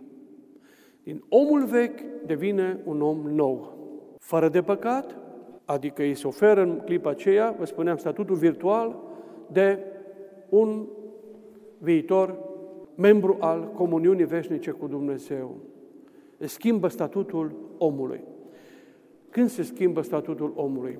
Din 1.03 1.23
omul 1.29 1.65
vechi 1.65 2.01
devine 2.25 2.79
un 2.83 3.01
om 3.01 3.17
nou, 3.17 3.77
fără 4.19 4.49
de 4.49 4.61
păcat, 4.61 5.17
adică 5.65 6.01
îi 6.01 6.15
se 6.15 6.27
oferă 6.27 6.61
în 6.61 6.81
clipa 6.85 7.09
aceea, 7.09 7.55
vă 7.57 7.65
spuneam, 7.65 7.97
statutul 7.97 8.35
virtual 8.35 8.99
de 9.51 9.79
un 10.49 10.85
viitor 11.77 12.37
membru 12.95 13.37
al 13.39 13.71
comuniunii 13.75 14.25
veșnice 14.25 14.71
cu 14.71 14.87
Dumnezeu. 14.87 15.55
Se 16.37 16.47
schimbă 16.47 16.87
statutul 16.87 17.55
omului. 17.77 18.23
Când 19.29 19.49
se 19.49 19.63
schimbă 19.63 20.01
statutul 20.01 20.53
omului? 20.55 20.99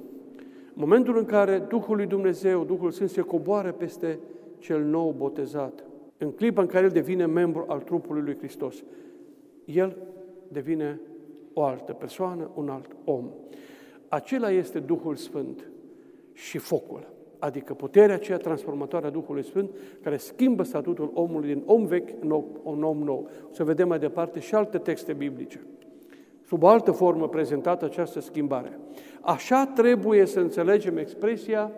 Momentul 0.73 1.17
în 1.17 1.26
care 1.26 1.65
Duhul 1.67 1.95
lui 1.95 2.06
Dumnezeu, 2.06 2.63
Duhul 2.63 2.91
Sfânt, 2.91 3.10
se 3.10 3.21
coboară 3.21 3.71
peste 3.71 4.19
cel 4.58 4.84
nou 4.84 5.15
botezat, 5.17 5.84
în 6.17 6.32
clipa 6.32 6.62
în 6.62 6.67
care 6.67 6.86
el 6.86 6.91
devine 6.91 7.26
membru 7.26 7.65
al 7.67 7.80
trupului 7.80 8.21
lui 8.21 8.38
Hristos, 8.38 8.84
el 9.65 9.97
devine 10.47 10.99
o 11.54 11.63
altă 11.63 11.93
persoană, 11.93 12.49
un 12.56 12.69
alt 12.69 12.95
om. 13.06 13.26
Acela 14.13 14.52
este 14.52 14.80
Duhul 14.80 15.15
Sfânt 15.15 15.69
și 16.34 16.58
focul, 16.58 17.13
adică 17.39 17.73
puterea 17.73 18.15
aceea 18.15 18.38
transformatoare 18.38 19.08
a 19.08 19.10
Duhului 19.10 19.43
Sfânt, 19.43 19.69
care 20.02 20.17
schimbă 20.17 20.63
statutul 20.63 21.12
omului 21.13 21.54
din 21.54 21.63
om 21.65 21.86
vechi 21.86 22.10
în 22.19 22.43
un 22.63 22.84
om 22.84 22.97
nou. 22.97 23.30
O 23.49 23.54
să 23.54 23.63
vedem 23.63 23.88
mai 23.88 23.99
departe 23.99 24.39
și 24.39 24.56
alte 24.56 24.78
texte 24.78 25.13
biblice 25.13 25.65
sub 26.45 26.63
o 26.63 26.67
altă 26.67 26.91
formă 26.91 27.28
prezentată 27.28 27.86
această 27.86 28.19
schimbare. 28.19 28.80
Așa 29.21 29.65
trebuie 29.65 30.26
să 30.26 30.39
înțelegem 30.39 30.97
expresia 30.97 31.71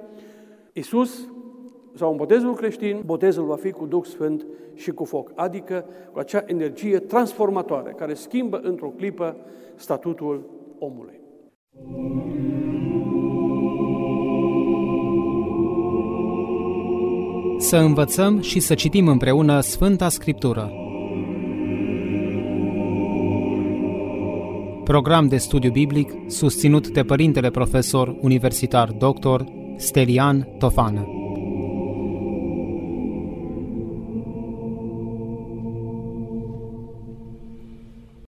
Iisus 0.73 1.29
sau 1.93 2.11
în 2.11 2.17
botezul 2.17 2.55
creștin, 2.55 3.01
botezul 3.05 3.45
va 3.45 3.55
fi 3.55 3.71
cu 3.71 3.85
Duh 3.85 4.03
Sfânt 4.03 4.45
și 4.73 4.91
cu 4.91 5.03
foc, 5.03 5.31
adică 5.35 5.85
cu 6.11 6.19
acea 6.19 6.43
energie 6.45 6.99
transformatoare 6.99 7.93
care 7.97 8.13
schimbă 8.13 8.59
într-o 8.63 8.89
clipă 8.89 9.35
statutul 9.75 10.49
omului. 10.79 11.23
Să 17.57 17.77
învățăm 17.77 18.41
și 18.41 18.59
să 18.59 18.73
citim 18.73 19.07
împreună 19.07 19.59
Sfânta 19.59 20.09
Scriptură. 20.09 20.71
Program 24.83 25.27
de 25.27 25.37
studiu 25.37 25.71
biblic 25.71 26.11
susținut 26.27 26.87
de 26.87 27.03
Părintele 27.03 27.49
Profesor 27.49 28.15
Universitar 28.21 28.91
Dr. 28.91 29.41
Stelian 29.77 30.47
Tofană. 30.57 31.14